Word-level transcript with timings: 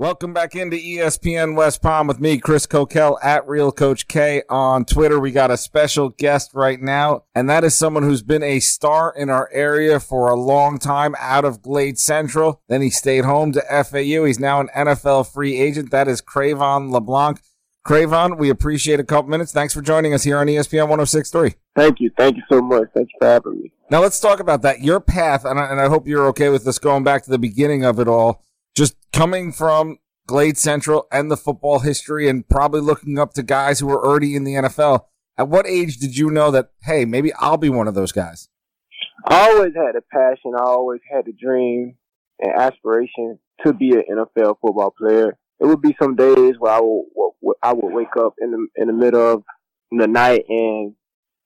Welcome 0.00 0.32
back 0.32 0.56
into 0.56 0.78
ESPN 0.78 1.54
West 1.54 1.82
Palm 1.82 2.06
with 2.06 2.20
me, 2.20 2.38
Chris 2.38 2.66
Kokell 2.66 3.18
at 3.22 3.46
Real 3.46 3.70
Coach 3.70 4.08
K 4.08 4.42
on 4.48 4.86
Twitter. 4.86 5.20
We 5.20 5.30
got 5.30 5.50
a 5.50 5.58
special 5.58 6.08
guest 6.08 6.52
right 6.54 6.80
now, 6.80 7.24
and 7.34 7.50
that 7.50 7.64
is 7.64 7.76
someone 7.76 8.04
who's 8.04 8.22
been 8.22 8.42
a 8.42 8.60
star 8.60 9.12
in 9.14 9.28
our 9.28 9.50
area 9.52 10.00
for 10.00 10.30
a 10.30 10.40
long 10.40 10.78
time 10.78 11.14
out 11.18 11.44
of 11.44 11.60
Glade 11.60 11.98
Central. 11.98 12.62
Then 12.66 12.80
he 12.80 12.88
stayed 12.88 13.26
home 13.26 13.52
to 13.52 13.60
FAU. 13.60 14.24
He's 14.24 14.40
now 14.40 14.58
an 14.60 14.70
NFL 14.74 15.30
free 15.30 15.60
agent. 15.60 15.90
That 15.90 16.08
is 16.08 16.22
Cre'Von 16.22 16.90
LeBlanc. 16.90 17.42
Cre'Von, 17.86 18.38
we 18.38 18.48
appreciate 18.48 19.00
a 19.00 19.04
couple 19.04 19.30
minutes. 19.30 19.52
Thanks 19.52 19.74
for 19.74 19.82
joining 19.82 20.14
us 20.14 20.24
here 20.24 20.38
on 20.38 20.46
ESPN 20.46 20.88
1063. 20.88 21.56
Thank 21.76 22.00
you. 22.00 22.10
Thank 22.16 22.38
you 22.38 22.42
so 22.50 22.62
much. 22.62 22.88
Thank 22.94 23.10
you 23.12 23.18
for 23.20 23.28
having 23.28 23.60
me. 23.60 23.72
Now 23.90 24.00
let's 24.00 24.18
talk 24.18 24.40
about 24.40 24.62
that. 24.62 24.80
Your 24.80 25.00
path, 25.00 25.44
and 25.44 25.60
I, 25.60 25.70
and 25.70 25.78
I 25.78 25.88
hope 25.88 26.06
you're 26.06 26.26
okay 26.28 26.48
with 26.48 26.64
this 26.64 26.78
going 26.78 27.04
back 27.04 27.22
to 27.24 27.30
the 27.30 27.38
beginning 27.38 27.84
of 27.84 28.00
it 28.00 28.08
all 28.08 28.42
coming 29.12 29.52
from 29.52 29.98
Glade 30.26 30.58
Central 30.58 31.06
and 31.10 31.30
the 31.30 31.36
football 31.36 31.80
history 31.80 32.28
and 32.28 32.48
probably 32.48 32.80
looking 32.80 33.18
up 33.18 33.34
to 33.34 33.42
guys 33.42 33.80
who 33.80 33.86
were 33.86 34.04
already 34.04 34.36
in 34.36 34.44
the 34.44 34.54
NFL. 34.54 35.06
At 35.36 35.48
what 35.48 35.66
age 35.66 35.96
did 35.96 36.16
you 36.16 36.30
know 36.30 36.50
that, 36.50 36.70
hey, 36.82 37.04
maybe 37.04 37.32
I'll 37.34 37.56
be 37.56 37.70
one 37.70 37.88
of 37.88 37.94
those 37.94 38.12
guys? 38.12 38.48
I 39.26 39.50
always 39.50 39.74
had 39.74 39.96
a 39.96 40.02
passion. 40.12 40.52
I 40.56 40.62
always 40.62 41.00
had 41.10 41.26
a 41.28 41.32
dream 41.32 41.96
and 42.38 42.52
aspiration 42.52 43.38
to 43.64 43.72
be 43.72 43.92
an 43.92 44.04
NFL 44.10 44.56
football 44.60 44.94
player. 44.96 45.36
It 45.60 45.66
would 45.66 45.82
be 45.82 45.96
some 46.00 46.16
days 46.16 46.54
where 46.58 46.72
I 46.72 46.80
would, 46.80 47.56
I 47.62 47.72
would 47.72 47.92
wake 47.92 48.16
up 48.18 48.34
in 48.40 48.50
the 48.50 48.66
in 48.76 48.86
the 48.86 48.94
middle 48.94 49.34
of 49.34 49.42
the 49.90 50.06
night 50.06 50.44
and 50.48 50.94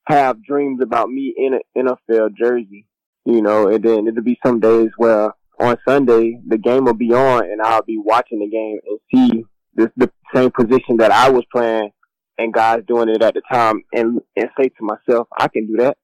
have 0.07 0.45
dreams 0.45 0.81
about 0.83 1.09
me 1.09 1.35
in 1.37 1.55
an 1.55 1.87
NFL 1.87 2.37
jersey, 2.37 2.87
you 3.25 3.43
know, 3.43 3.69
and 3.69 3.83
then 3.83 4.07
it'd 4.07 4.25
be 4.25 4.39
some 4.45 4.61
days 4.61 4.91
where 4.97 5.33
on 5.61 5.77
Sunday, 5.87 6.41
the 6.47 6.59
game 6.59 6.85
will 6.85 6.95
be 6.95 7.13
on 7.13 7.45
and 7.45 7.61
I'll 7.63 7.83
be 7.83 7.99
watching 7.99 8.41
the 8.41 8.49
game 8.49 8.79
and 8.87 8.99
see 9.13 9.45
this, 9.75 9.89
the 9.97 10.11
same 10.35 10.51
position 10.51 10.97
that 10.99 11.11
I 11.11 11.31
was 11.31 11.45
playing 11.53 11.91
and 12.39 12.53
guys 12.53 12.83
doing 12.87 13.09
it 13.09 13.23
at 13.23 13.35
the 13.35 13.43
time 13.51 13.83
and, 13.93 14.21
and 14.37 14.49
say 14.59 14.69
to 14.69 14.83
myself, 14.83 15.29
I 15.39 15.49
can 15.49 15.67
do 15.67 15.77
that. 15.79 15.97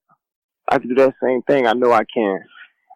I 0.68 0.78
can 0.78 0.88
do 0.88 0.94
that 0.96 1.14
same 1.22 1.42
thing. 1.42 1.66
I 1.66 1.72
know 1.72 1.92
I 1.92 2.04
can. 2.12 2.40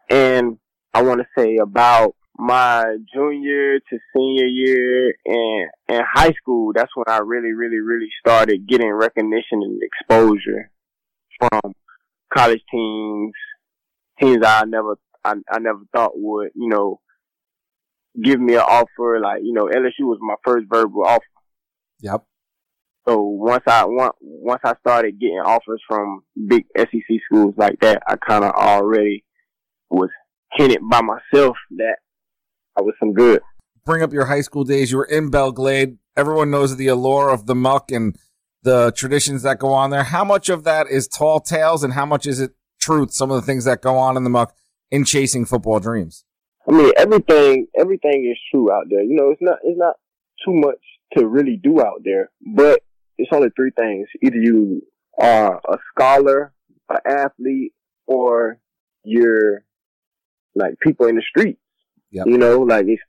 And 0.08 0.58
I 0.92 1.02
want 1.02 1.20
to 1.20 1.26
say 1.36 1.56
about 1.56 2.14
my 2.36 2.84
junior 3.12 3.78
to 3.78 3.98
senior 4.14 4.46
year 4.46 5.14
and, 5.26 5.70
and 5.88 6.04
high 6.12 6.32
school, 6.32 6.72
that's 6.74 6.90
when 6.94 7.06
I 7.08 7.18
really, 7.18 7.52
really, 7.52 7.78
really 7.78 8.10
started 8.24 8.68
getting 8.68 8.90
recognition 8.90 9.62
and 9.62 9.80
exposure 9.82 10.70
from 11.38 11.74
college 12.32 12.62
teams, 12.70 13.32
teams 14.20 14.44
I 14.44 14.64
never 14.66 14.96
I, 15.24 15.34
I 15.50 15.58
never 15.58 15.80
thought 15.94 16.12
would, 16.14 16.50
you 16.54 16.68
know, 16.68 17.00
give 18.22 18.40
me 18.40 18.54
an 18.54 18.60
offer. 18.60 19.20
Like, 19.22 19.40
you 19.42 19.52
know, 19.52 19.64
LSU 19.64 20.06
was 20.06 20.18
my 20.20 20.34
first 20.44 20.66
verbal 20.70 21.04
offer. 21.04 21.22
Yep. 22.00 22.24
So 23.06 23.20
once 23.20 23.64
I 23.66 23.84
once 23.84 24.14
once 24.20 24.62
I 24.64 24.74
started 24.80 25.20
getting 25.20 25.40
offers 25.44 25.82
from 25.86 26.22
big 26.48 26.64
SEC 26.76 27.02
schools 27.26 27.54
like 27.56 27.80
that, 27.80 28.02
I 28.06 28.16
kind 28.16 28.44
of 28.44 28.52
already 28.52 29.24
was 29.90 30.10
hinted 30.52 30.80
by 30.90 31.02
myself 31.02 31.56
that 31.76 31.96
I 32.76 32.82
was 32.82 32.94
some 32.98 33.12
good. 33.12 33.42
Bring 33.84 34.02
up 34.02 34.12
your 34.12 34.24
high 34.24 34.40
school 34.40 34.64
days. 34.64 34.90
You 34.90 34.98
were 34.98 35.04
in 35.04 35.30
Belle 35.30 35.52
Glade. 35.52 35.98
Everyone 36.16 36.50
knows 36.50 36.76
the 36.76 36.88
allure 36.88 37.28
of 37.28 37.44
the 37.46 37.54
muck 37.54 37.90
and 37.90 38.16
the 38.62 38.92
traditions 38.96 39.42
that 39.42 39.58
go 39.58 39.68
on 39.68 39.90
there. 39.90 40.04
How 40.04 40.24
much 40.24 40.48
of 40.48 40.64
that 40.64 40.86
is 40.88 41.06
tall 41.06 41.40
tales 41.40 41.84
and 41.84 41.92
how 41.92 42.06
much 42.06 42.26
is 42.26 42.40
it 42.40 42.52
truth? 42.80 43.12
Some 43.12 43.30
of 43.30 43.36
the 43.36 43.42
things 43.42 43.66
that 43.66 43.82
go 43.82 43.96
on 43.98 44.16
in 44.16 44.24
the 44.24 44.30
muck 44.30 44.54
in 44.94 45.04
chasing 45.04 45.44
football 45.44 45.80
dreams? 45.80 46.24
I 46.68 46.72
mean, 46.72 46.92
everything 46.96 47.66
everything 47.76 48.30
is 48.30 48.38
true 48.50 48.72
out 48.72 48.84
there. 48.88 49.02
You 49.02 49.16
know, 49.16 49.30
it's 49.30 49.42
not 49.42 49.58
it's 49.64 49.78
not 49.78 49.96
too 50.44 50.54
much 50.54 50.78
to 51.16 51.26
really 51.26 51.56
do 51.62 51.80
out 51.80 52.02
there, 52.04 52.30
but 52.54 52.80
it's 53.18 53.30
only 53.32 53.48
three 53.56 53.72
things: 53.76 54.06
either 54.22 54.36
you 54.36 54.82
are 55.18 55.60
a 55.68 55.78
scholar, 55.90 56.52
an 56.88 56.98
athlete, 57.06 57.72
or 58.06 58.58
you're 59.02 59.64
like 60.54 60.78
people 60.80 61.06
in 61.06 61.16
the 61.16 61.22
streets. 61.28 61.60
Yep. 62.12 62.26
You 62.28 62.38
know, 62.38 62.60
like 62.60 62.86
it's 62.86 63.02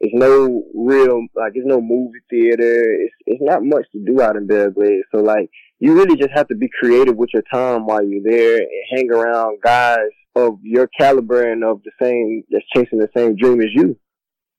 it's 0.00 0.14
no 0.14 0.64
real 0.74 1.26
like 1.36 1.52
it's 1.54 1.66
no 1.66 1.82
movie 1.82 2.20
theater. 2.30 2.84
It's 3.02 3.14
it's 3.26 3.42
not 3.42 3.62
much 3.62 3.84
to 3.92 4.02
do 4.02 4.22
out 4.22 4.36
in 4.36 4.46
Belle 4.46 4.70
Glade. 4.70 5.02
So 5.12 5.18
like 5.18 5.50
you 5.78 5.92
really 5.92 6.16
just 6.16 6.32
have 6.34 6.48
to 6.48 6.54
be 6.54 6.70
creative 6.80 7.16
with 7.16 7.30
your 7.34 7.44
time 7.52 7.84
while 7.84 8.02
you're 8.02 8.22
there 8.24 8.56
and 8.58 8.68
hang 8.90 9.10
around 9.12 9.60
guys 9.62 10.10
of 10.34 10.58
your 10.62 10.88
caliber 10.98 11.50
and 11.50 11.64
of 11.64 11.82
the 11.84 11.90
same 12.00 12.42
that's 12.50 12.64
chasing 12.74 12.98
the 12.98 13.08
same 13.16 13.36
dream 13.36 13.60
as 13.60 13.68
you. 13.72 13.98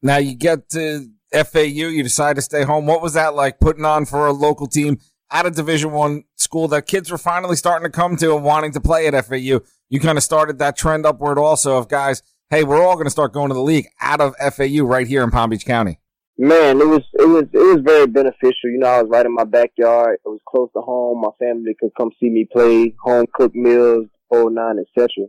Now 0.01 0.17
you 0.17 0.35
get 0.35 0.69
to 0.69 1.09
FAU, 1.31 1.59
you 1.63 2.03
decide 2.03 2.35
to 2.37 2.41
stay 2.41 2.63
home. 2.63 2.85
What 2.85 3.01
was 3.01 3.13
that 3.13 3.35
like 3.35 3.59
putting 3.59 3.85
on 3.85 4.05
for 4.05 4.27
a 4.27 4.33
local 4.33 4.67
team 4.67 4.99
at 5.31 5.45
a 5.45 5.51
Division 5.51 5.91
One 5.91 6.23
school 6.35 6.67
that 6.69 6.87
kids 6.87 7.11
were 7.11 7.17
finally 7.17 7.55
starting 7.55 7.85
to 7.85 7.91
come 7.91 8.15
to 8.17 8.35
and 8.35 8.43
wanting 8.43 8.71
to 8.73 8.81
play 8.81 9.07
at 9.07 9.25
FAU? 9.25 9.59
You 9.89 9.99
kind 9.99 10.17
of 10.17 10.23
started 10.23 10.59
that 10.59 10.77
trend 10.77 11.05
upward 11.05 11.37
also 11.37 11.77
of 11.77 11.87
guys. 11.87 12.23
Hey, 12.49 12.63
we're 12.63 12.81
all 12.81 12.95
going 12.95 13.05
to 13.05 13.11
start 13.11 13.33
going 13.33 13.49
to 13.49 13.53
the 13.53 13.61
league 13.61 13.87
out 14.01 14.21
of 14.21 14.35
FAU 14.37 14.83
right 14.83 15.07
here 15.07 15.23
in 15.23 15.29
Palm 15.29 15.51
Beach 15.51 15.65
County. 15.65 15.99
Man, 16.41 16.79
it 16.79 16.87
was 16.87 17.01
it 17.13 17.27
was 17.27 17.43
it 17.51 17.57
was 17.57 17.81
very 17.83 18.07
beneficial. 18.07 18.69
You 18.71 18.79
know, 18.79 18.87
I 18.87 19.01
was 19.01 19.11
right 19.11 19.25
in 19.25 19.35
my 19.35 19.43
backyard. 19.43 20.19
It 20.25 20.29
was 20.29 20.39
close 20.47 20.69
to 20.73 20.81
home. 20.81 21.19
My 21.21 21.31
family 21.37 21.75
could 21.77 21.91
come 21.97 22.11
see 22.17 22.29
me 22.29 22.47
play, 22.49 22.95
home 23.03 23.25
cooked 23.33 23.55
meals, 23.55 24.07
whole 24.31 24.49
nine, 24.49 24.77
etc. 24.79 25.27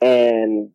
And, 0.00 0.70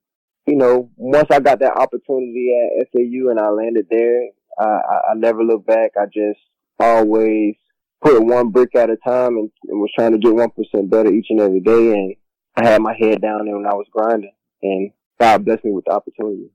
you 0.46 0.56
know, 0.56 0.90
once 0.96 1.28
I 1.32 1.40
got 1.40 1.60
that 1.60 1.78
opportunity 1.78 2.52
at 2.56 2.88
FAU 2.92 3.30
and 3.30 3.40
I 3.40 3.50
landed 3.50 3.88
there, 3.90 4.30
I, 4.60 5.12
I, 5.12 5.14
never 5.16 5.44
looked 5.44 5.68
back. 5.68 5.92
I 6.00 6.06
just 6.06 6.40
always 6.80 7.56
put 8.02 8.24
one 8.24 8.50
brick 8.50 8.76
at 8.76 8.90
a 8.90 8.98
time 8.98 9.38
and, 9.38 9.50
and 9.68 9.82
was 9.82 9.92
trying 9.96 10.12
to 10.14 10.18
get 10.18 10.32
1% 10.32 10.90
better 10.90 11.12
each 11.12 11.28
and 11.30 11.42
every 11.42 11.60
day. 11.60 11.92
And 11.92 12.16
I 12.56 12.66
had 12.66 12.82
my 12.82 12.96
head 12.98 13.22
down 13.22 13.40
when 13.46 13.66
I 13.66 13.74
was 13.74 13.88
grinding 13.92 14.32
and 14.62 14.92
God 15.20 15.46
blessed 15.46 15.66
me 15.66 15.72
with 15.72 15.86
the 15.86 15.92
opportunity. 15.92 16.52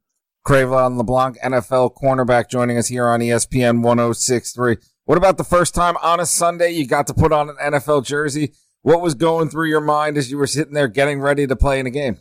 Cre'Von 0.47 0.97
LeBlanc, 0.97 1.39
NFL 1.41 1.95
cornerback, 1.95 2.49
joining 2.49 2.79
us 2.79 2.89
here 2.89 3.07
on 3.07 3.21
ESPN 3.21 3.83
1063. 3.83 4.79
What 5.05 5.19
about 5.19 5.37
the 5.37 5.45
first 5.45 5.75
time 5.75 5.97
on 6.03 6.21
a 6.21 6.27
Sunday 6.27 6.71
you 6.71 6.87
got 6.87 7.07
to 7.09 7.15
put 7.15 7.33
on 7.33 7.51
an 7.51 7.57
NFL 7.61 8.05
jersey? 8.07 8.53
What 8.83 9.03
was 9.03 9.15
going 9.15 9.51
through 9.51 9.69
your 9.69 9.81
mind 9.83 10.17
as 10.17 10.31
you 10.31 10.39
were 10.39 10.47
sitting 10.47 10.73
there 10.73 10.89
getting 10.89 11.21
ready 11.21 11.47
to 11.47 11.57
play 11.57 11.79
in 11.79 11.87
a 11.87 11.91
game? 11.91 12.19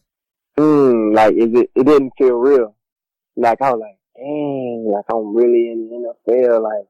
Mm, 0.59 1.15
like 1.15 1.35
is 1.35 1.49
it 1.53 1.71
it 1.75 1.85
didn't 1.85 2.11
feel 2.17 2.35
real. 2.35 2.75
Like 3.35 3.61
I 3.61 3.71
was 3.71 3.81
like, 3.81 3.97
dang, 4.15 4.91
like 4.93 5.05
I'm 5.11 5.35
really 5.35 5.71
in 5.71 5.89
the 5.89 6.33
NFL, 6.33 6.61
like 6.61 6.87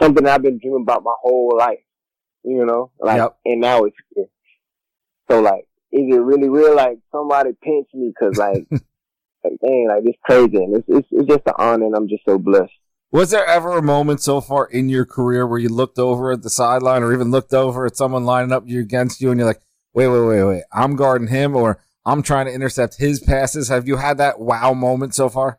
something 0.00 0.26
I've 0.26 0.42
been 0.42 0.58
dreaming 0.58 0.82
about 0.82 1.02
my 1.02 1.14
whole 1.20 1.56
life. 1.58 1.78
You 2.44 2.66
know? 2.66 2.90
Like 3.00 3.18
yep. 3.18 3.36
and 3.44 3.60
now 3.60 3.84
it's 3.84 3.96
here. 4.14 4.26
So 5.30 5.40
like, 5.40 5.66
is 5.92 6.02
it 6.14 6.20
really 6.20 6.48
real? 6.48 6.76
Like 6.76 6.98
somebody 7.10 7.50
pinched 7.62 7.94
me 7.94 8.12
because 8.14 8.36
like 8.36 8.66
like 8.70 9.58
dang, 9.62 9.86
like 9.88 10.04
it's 10.04 10.18
crazy 10.24 10.56
and 10.56 10.76
it's, 10.76 10.88
it's 10.88 11.08
it's 11.10 11.28
just 11.28 11.46
an 11.46 11.54
honor 11.58 11.86
and 11.86 11.96
I'm 11.96 12.08
just 12.08 12.24
so 12.26 12.38
blessed. 12.38 12.72
Was 13.10 13.30
there 13.30 13.46
ever 13.46 13.78
a 13.78 13.82
moment 13.82 14.20
so 14.20 14.40
far 14.40 14.66
in 14.66 14.88
your 14.88 15.06
career 15.06 15.46
where 15.46 15.60
you 15.60 15.68
looked 15.68 16.00
over 16.00 16.32
at 16.32 16.42
the 16.42 16.50
sideline 16.50 17.04
or 17.04 17.14
even 17.14 17.30
looked 17.30 17.54
over 17.54 17.86
at 17.86 17.96
someone 17.96 18.24
lining 18.24 18.50
up 18.50 18.64
you 18.66 18.80
against 18.80 19.20
you 19.20 19.30
and 19.30 19.38
you're 19.38 19.46
like, 19.46 19.62
wait, 19.92 20.08
wait, 20.08 20.26
wait, 20.26 20.42
wait, 20.42 20.62
I'm 20.72 20.96
guarding 20.96 21.28
him 21.28 21.54
or 21.54 21.78
I'm 22.06 22.22
trying 22.22 22.46
to 22.46 22.52
intercept 22.52 22.96
his 22.96 23.20
passes. 23.20 23.68
Have 23.68 23.88
you 23.88 23.96
had 23.96 24.18
that 24.18 24.38
wow 24.38 24.74
moment 24.74 25.14
so 25.14 25.28
far? 25.28 25.58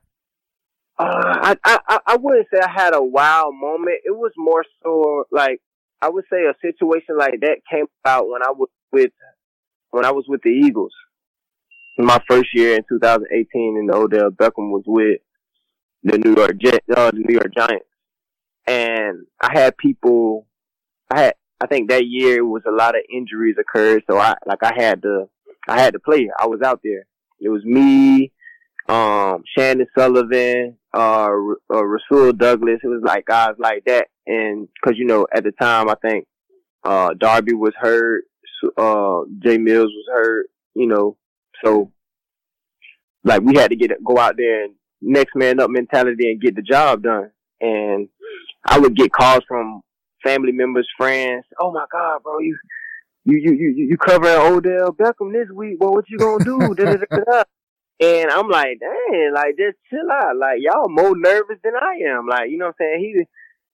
Uh, 0.98 1.04
I, 1.06 1.58
I 1.64 2.00
I 2.08 2.16
wouldn't 2.16 2.48
say 2.54 2.60
I 2.62 2.72
had 2.72 2.94
a 2.94 3.04
wow 3.04 3.52
moment. 3.54 3.98
It 4.06 4.16
was 4.16 4.32
more 4.38 4.64
so 4.84 5.26
like 5.32 5.60
I 6.02 6.10
would 6.10 6.24
say 6.32 6.46
a 6.46 6.54
situation 6.62 7.18
like 7.18 7.40
that 7.42 7.58
came 7.70 7.86
about 8.04 8.30
when 8.30 8.44
I 8.44 8.52
was 8.52 8.70
with 8.92 9.12
when 9.92 10.06
I 10.06 10.12
was 10.12 10.26
with 10.28 10.42
the 10.44 10.50
Eagles. 10.50 10.94
My 11.98 12.22
first 12.30 12.50
year 12.54 12.76
in 12.76 12.84
2018, 12.90 13.78
and 13.78 13.92
Odell 13.92 14.30
Beckham 14.30 14.70
was 14.70 14.84
with 14.86 15.22
the 16.04 16.18
New 16.18 16.36
York 16.36 16.58
Jet, 16.62 16.84
uh, 16.96 17.12
the 17.12 17.20
New 17.20 17.34
York 17.34 17.54
Giants, 17.56 17.88
and 18.68 19.26
I 19.42 19.58
had 19.58 19.78
people. 19.78 20.48
I 21.12 21.22
had 21.22 21.34
I 21.62 21.68
think 21.68 21.90
that 21.90 22.06
year 22.06 22.46
was 22.46 22.64
a 22.68 22.72
lot 22.72 22.96
of 22.96 23.02
injuries 23.14 23.56
occurred, 23.60 24.04
so 24.10 24.18
I 24.18 24.36
like 24.46 24.64
I 24.64 24.74
had 24.76 25.02
to 25.02 25.30
I 25.68 25.80
had 25.80 25.94
to 25.94 26.00
play. 26.00 26.30
I 26.40 26.48
was 26.48 26.62
out 26.64 26.82
there. 26.84 27.06
It 27.40 27.50
was 27.50 27.64
me, 27.66 28.32
um, 28.88 29.44
Chandon 29.58 29.88
Sullivan, 29.98 30.78
uh, 30.94 31.30
uh, 31.74 31.86
Rasul 31.86 32.34
Douglas. 32.34 32.80
It 32.84 32.88
was 32.88 33.02
like 33.04 33.26
guys 33.26 33.56
like 33.58 33.84
that. 33.86 34.08
And 34.28 34.68
cause 34.84 34.96
you 34.98 35.06
know, 35.06 35.28
at 35.34 35.44
the 35.44 35.52
time, 35.52 35.90
I 35.90 35.96
think, 35.96 36.28
uh, 36.84 37.14
Darby 37.18 37.54
was 37.54 37.74
hurt. 37.80 38.26
Uh, 38.78 39.22
Jay 39.40 39.58
Mills 39.58 39.92
was 39.92 40.06
hurt, 40.12 40.48
you 40.74 40.88
know, 40.88 41.18
so 41.64 41.92
like 43.24 43.42
we 43.42 43.56
had 43.56 43.70
to 43.72 43.76
get, 43.76 43.92
go 44.04 44.18
out 44.18 44.38
there 44.38 44.64
and 44.64 44.76
next 45.02 45.36
man 45.36 45.60
up 45.60 45.70
mentality 45.70 46.32
and 46.32 46.42
get 46.42 46.56
the 46.56 46.62
job 46.62 47.04
done. 47.04 47.32
And 47.62 48.08
I 48.66 48.80
would 48.80 48.96
get 48.96 49.12
calls 49.12 49.44
from 49.48 49.82
family 50.24 50.52
members, 50.52 50.88
friends. 50.98 51.46
Oh 51.60 51.72
my 51.72 51.86
God, 51.92 52.24
bro, 52.24 52.40
you, 52.40 52.58
you 53.26 53.38
you 53.38 53.54
you 53.54 53.88
you 53.90 53.98
covering 53.98 54.36
Odell 54.36 54.94
Beckham 54.94 55.34
this 55.34 55.50
week. 55.54 55.78
Well, 55.80 55.94
what 55.94 56.06
you 56.10 56.18
gonna 56.18 56.44
do? 56.44 56.60
And 57.98 58.30
I'm 58.30 58.50
like, 58.50 58.78
dang, 58.82 59.32
like 59.34 59.56
just 59.58 59.78
chill 59.90 60.12
out. 60.12 60.36
Like 60.38 60.60
y'all 60.60 60.90
more 60.90 61.18
nervous 61.18 61.58
than 61.64 61.74
I 61.76 62.10
am. 62.10 62.28
Like, 62.28 62.50
you 62.50 62.58
know 62.58 62.66
what 62.66 62.76
I'm 62.82 63.00
saying? 63.00 63.26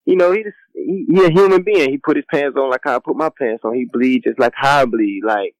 He 0.04 0.10
you 0.10 0.16
know, 0.16 0.32
he 0.32 0.42
just 0.42 0.56
he, 0.74 1.06
he 1.08 1.24
a 1.24 1.30
human 1.30 1.62
being. 1.62 1.90
He 1.90 1.96
put 1.96 2.16
his 2.16 2.26
pants 2.30 2.56
on 2.56 2.70
like 2.70 2.86
I 2.86 2.98
put 2.98 3.16
my 3.16 3.30
pants 3.30 3.64
on. 3.64 3.74
He 3.74 3.86
bleed 3.90 4.24
just 4.24 4.38
like 4.38 4.52
how 4.54 4.82
I 4.82 4.84
bleed. 4.84 5.22
Like 5.24 5.54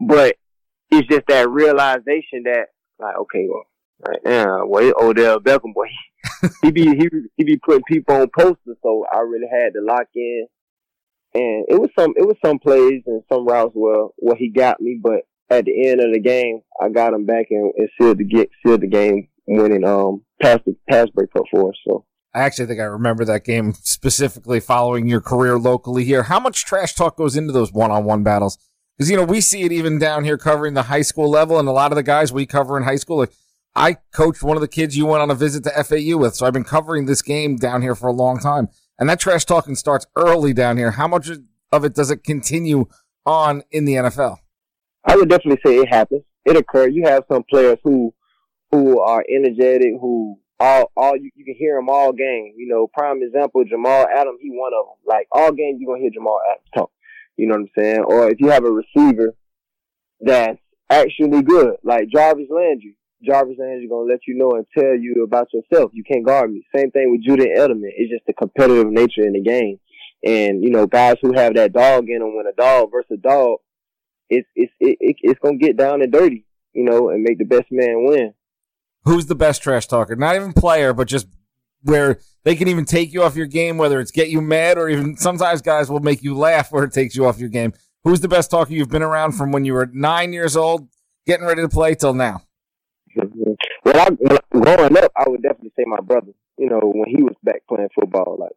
but 0.00 0.36
it's 0.90 1.08
just 1.08 1.26
that 1.28 1.48
realization 1.48 2.44
that 2.44 2.66
like, 2.98 3.16
okay, 3.16 3.46
well, 3.48 3.64
right 4.06 4.20
now, 4.24 4.66
well, 4.66 4.92
Odell 5.00 5.40
Beckham 5.40 5.74
boy, 5.74 5.86
he 6.62 6.70
be 6.70 6.84
he 6.84 7.08
he 7.36 7.44
be 7.44 7.56
putting 7.56 7.82
people 7.84 8.14
on 8.14 8.28
posters, 8.36 8.76
so 8.82 9.04
I 9.12 9.20
really 9.20 9.48
had 9.50 9.72
to 9.74 9.80
lock 9.82 10.06
in. 10.14 10.46
And 11.34 11.64
it 11.68 11.80
was 11.80 11.90
some 11.98 12.14
it 12.16 12.26
was 12.26 12.36
some 12.44 12.58
plays 12.58 13.02
and 13.06 13.22
some 13.28 13.46
routes 13.46 13.72
where 13.74 14.06
where 14.16 14.36
he 14.36 14.50
got 14.50 14.80
me, 14.80 14.98
but 15.02 15.22
at 15.50 15.64
the 15.64 15.88
end 15.88 16.00
of 16.00 16.12
the 16.12 16.20
game, 16.20 16.62
I 16.80 16.88
got 16.88 17.12
him 17.12 17.26
back 17.26 17.46
and, 17.50 17.72
and 17.76 17.88
sealed 18.00 18.18
the 18.18 18.24
get 18.24 18.50
sealed 18.64 18.82
the 18.82 18.86
game 18.86 19.28
winning 19.46 19.84
um 19.84 20.22
pass 20.40 20.60
the 20.64 20.76
pass 20.88 21.08
breakup 21.10 21.44
for 21.50 21.70
us. 21.70 21.76
So 21.86 22.04
I 22.34 22.40
actually 22.40 22.66
think 22.66 22.80
I 22.80 22.84
remember 22.84 23.24
that 23.24 23.44
game 23.44 23.74
specifically 23.74 24.60
following 24.60 25.06
your 25.06 25.20
career 25.20 25.58
locally 25.58 26.04
here. 26.04 26.24
How 26.24 26.40
much 26.40 26.64
trash 26.64 26.94
talk 26.94 27.16
goes 27.16 27.36
into 27.36 27.52
those 27.52 27.72
one 27.72 27.90
on 27.90 28.04
one 28.04 28.22
battles? 28.22 28.58
Because 28.96 29.10
you 29.10 29.16
know 29.16 29.24
we 29.24 29.40
see 29.40 29.62
it 29.62 29.72
even 29.72 29.98
down 29.98 30.24
here 30.24 30.38
covering 30.38 30.74
the 30.74 30.84
high 30.84 31.02
school 31.02 31.28
level, 31.28 31.58
and 31.58 31.68
a 31.68 31.72
lot 31.72 31.92
of 31.92 31.96
the 31.96 32.02
guys 32.02 32.32
we 32.32 32.46
cover 32.46 32.76
in 32.76 32.84
high 32.84 32.96
school. 32.96 33.18
Like 33.18 33.32
I 33.74 33.96
coached 34.12 34.42
one 34.42 34.56
of 34.56 34.60
the 34.60 34.68
kids 34.68 34.96
you 34.96 35.06
went 35.06 35.22
on 35.22 35.30
a 35.30 35.34
visit 35.34 35.64
to 35.64 35.84
FAU 35.84 36.16
with, 36.16 36.36
so 36.36 36.46
I've 36.46 36.52
been 36.52 36.64
covering 36.64 37.06
this 37.06 37.22
game 37.22 37.56
down 37.56 37.82
here 37.82 37.94
for 37.94 38.08
a 38.08 38.12
long 38.12 38.38
time. 38.38 38.68
And 38.98 39.08
that 39.08 39.20
trash 39.20 39.44
talking 39.44 39.74
starts 39.74 40.06
early 40.16 40.52
down 40.52 40.76
here. 40.76 40.92
How 40.92 41.08
much 41.08 41.28
of 41.72 41.84
it 41.84 41.94
does 41.94 42.10
it 42.10 42.24
continue 42.24 42.86
on 43.26 43.62
in 43.70 43.84
the 43.84 43.94
NFL? 43.94 44.36
I 45.04 45.16
would 45.16 45.28
definitely 45.28 45.60
say 45.64 45.76
it 45.78 45.88
happens. 45.88 46.22
It 46.44 46.56
occurs. 46.56 46.94
You 46.94 47.04
have 47.06 47.24
some 47.30 47.42
players 47.48 47.78
who 47.82 48.14
who 48.70 49.00
are 49.00 49.24
energetic, 49.28 49.92
who 50.00 50.38
all 50.60 50.90
all 50.96 51.16
you, 51.16 51.30
you 51.34 51.44
can 51.44 51.54
hear 51.58 51.76
them 51.76 51.88
all 51.88 52.12
game. 52.12 52.54
You 52.56 52.68
know, 52.68 52.86
prime 52.92 53.22
example, 53.22 53.64
Jamal 53.64 54.06
Adams, 54.06 54.38
he 54.40 54.50
one 54.50 54.72
of 54.72 54.86
them. 54.86 54.96
Like 55.06 55.26
all 55.32 55.52
game, 55.52 55.76
you're 55.78 55.92
gonna 55.92 56.02
hear 56.02 56.10
Jamal 56.12 56.40
Adams 56.50 56.68
talk. 56.74 56.90
You 57.36 57.48
know 57.48 57.54
what 57.54 57.62
I'm 57.62 57.70
saying? 57.76 58.04
Or 58.06 58.30
if 58.30 58.40
you 58.40 58.48
have 58.48 58.64
a 58.64 58.70
receiver 58.70 59.34
that's 60.20 60.58
actually 60.90 61.42
good, 61.42 61.76
like 61.82 62.08
Jarvis 62.08 62.48
Landry. 62.50 62.96
Jarvis 63.24 63.56
Landry 63.58 63.88
gonna 63.88 64.10
let 64.10 64.20
you 64.26 64.36
know 64.36 64.52
and 64.52 64.66
tell 64.76 64.96
you 64.96 65.24
about 65.24 65.48
yourself. 65.52 65.90
You 65.94 66.04
can't 66.04 66.24
guard 66.24 66.52
me. 66.52 66.66
Same 66.74 66.90
thing 66.90 67.10
with 67.10 67.22
Julian 67.22 67.56
Edelman. 67.56 67.90
It's 67.96 68.10
just 68.10 68.26
the 68.26 68.32
competitive 68.32 68.90
nature 68.90 69.22
in 69.22 69.32
the 69.32 69.42
game. 69.42 69.78
And, 70.24 70.62
you 70.62 70.70
know, 70.70 70.86
guys 70.86 71.16
who 71.20 71.34
have 71.34 71.54
that 71.54 71.72
dog 71.72 72.08
in 72.08 72.20
them 72.20 72.34
when 72.34 72.46
a 72.46 72.52
dog 72.52 72.90
versus 72.90 73.10
a 73.12 73.16
dog, 73.16 73.58
it's, 74.30 74.48
it's, 74.54 74.72
it, 74.80 74.96
it, 75.00 75.16
it's 75.20 75.40
gonna 75.40 75.58
get 75.58 75.76
down 75.76 76.02
and 76.02 76.12
dirty, 76.12 76.46
you 76.72 76.84
know, 76.84 77.10
and 77.10 77.22
make 77.22 77.38
the 77.38 77.44
best 77.44 77.66
man 77.70 78.06
win. 78.06 78.34
Who's 79.04 79.26
the 79.26 79.34
best 79.34 79.62
trash 79.62 79.86
talker? 79.86 80.16
Not 80.16 80.36
even 80.36 80.52
player, 80.52 80.94
but 80.94 81.08
just 81.08 81.26
where 81.82 82.18
they 82.44 82.56
can 82.56 82.68
even 82.68 82.86
take 82.86 83.12
you 83.12 83.22
off 83.22 83.36
your 83.36 83.46
game, 83.46 83.76
whether 83.76 84.00
it's 84.00 84.10
get 84.10 84.30
you 84.30 84.40
mad 84.40 84.78
or 84.78 84.88
even 84.88 85.16
sometimes 85.16 85.60
guys 85.60 85.90
will 85.90 86.00
make 86.00 86.22
you 86.22 86.34
laugh 86.34 86.72
where 86.72 86.84
it 86.84 86.92
takes 86.92 87.14
you 87.14 87.26
off 87.26 87.38
your 87.38 87.50
game. 87.50 87.74
Who's 88.04 88.20
the 88.20 88.28
best 88.28 88.50
talker 88.50 88.72
you've 88.72 88.90
been 88.90 89.02
around 89.02 89.32
from 89.32 89.52
when 89.52 89.64
you 89.64 89.74
were 89.74 89.90
nine 89.92 90.32
years 90.32 90.56
old, 90.56 90.88
getting 91.26 91.46
ready 91.46 91.62
to 91.62 91.68
play 91.68 91.94
till 91.94 92.14
now? 92.14 92.42
Mm-hmm. 93.94 94.24
Well, 94.26 94.38
I, 94.42 94.76
growing 94.76 94.96
up, 94.96 95.12
I 95.16 95.28
would 95.28 95.42
definitely 95.42 95.72
say 95.76 95.84
my 95.86 96.00
brother. 96.00 96.32
You 96.58 96.68
know, 96.68 96.80
when 96.82 97.08
he 97.08 97.22
was 97.22 97.34
back 97.42 97.62
playing 97.68 97.88
football, 97.94 98.36
like 98.38 98.52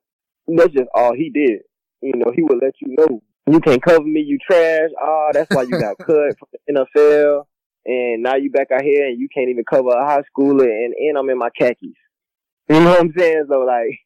that's 0.47 0.73
just 0.73 0.89
all 0.93 1.13
he 1.13 1.29
did. 1.29 1.61
You 2.01 2.13
know, 2.15 2.31
he 2.35 2.43
would 2.43 2.59
let 2.61 2.75
you 2.79 2.95
know 2.97 3.21
you 3.49 3.59
can't 3.59 3.81
cover 3.81 4.03
me, 4.03 4.21
you 4.21 4.37
trash. 4.39 4.89
Ah, 5.01 5.05
oh, 5.05 5.29
that's 5.33 5.49
why 5.55 5.63
you 5.63 5.71
got 5.79 5.97
cut 6.05 6.37
from 6.37 6.49
the 6.51 6.73
NFL, 6.73 7.45
and 7.85 8.23
now 8.23 8.35
you 8.35 8.51
back 8.51 8.71
out 8.71 8.83
here 8.83 9.07
and 9.07 9.19
you 9.19 9.29
can't 9.33 9.49
even 9.49 9.63
cover 9.69 9.89
a 9.89 10.05
high 10.05 10.23
schooler, 10.31 10.65
and 10.65 10.93
and 10.93 11.17
I'm 11.17 11.29
in 11.29 11.37
my 11.37 11.49
khakis. 11.49 11.95
You 12.69 12.79
know 12.81 12.91
what 12.91 12.99
I'm 12.99 13.13
saying? 13.17 13.45
So 13.49 13.59
like, 13.59 13.99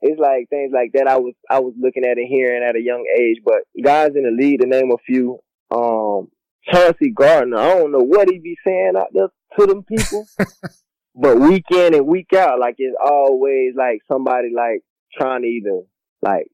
it's 0.00 0.18
like 0.18 0.48
things 0.48 0.72
like 0.74 0.92
that. 0.94 1.06
I 1.06 1.18
was 1.18 1.34
I 1.50 1.58
was 1.60 1.74
looking 1.78 2.04
at 2.04 2.16
and 2.16 2.28
hearing 2.28 2.64
at 2.64 2.76
a 2.76 2.80
young 2.80 3.04
age, 3.20 3.38
but 3.44 3.62
guys 3.82 4.12
in 4.16 4.24
the 4.24 4.30
league, 4.30 4.60
to 4.60 4.66
name 4.66 4.90
a 4.92 4.98
few, 5.06 5.38
um, 5.70 6.28
Chauncey 6.72 7.10
Gardner. 7.10 7.58
I 7.58 7.74
don't 7.74 7.92
know 7.92 7.98
what 7.98 8.28
he 8.30 8.38
be 8.38 8.56
saying 8.64 8.92
out 8.96 9.08
there 9.12 9.28
to 9.58 9.66
them 9.66 9.82
people, 9.82 10.26
but 11.14 11.38
week 11.38 11.64
in 11.70 11.94
and 11.94 12.06
week 12.06 12.32
out, 12.34 12.58
like 12.60 12.76
it's 12.78 12.96
always 13.02 13.74
like 13.76 14.00
somebody 14.10 14.48
like 14.54 14.82
trying 15.18 15.42
to 15.42 15.48
either 15.48 15.82
like 16.22 16.46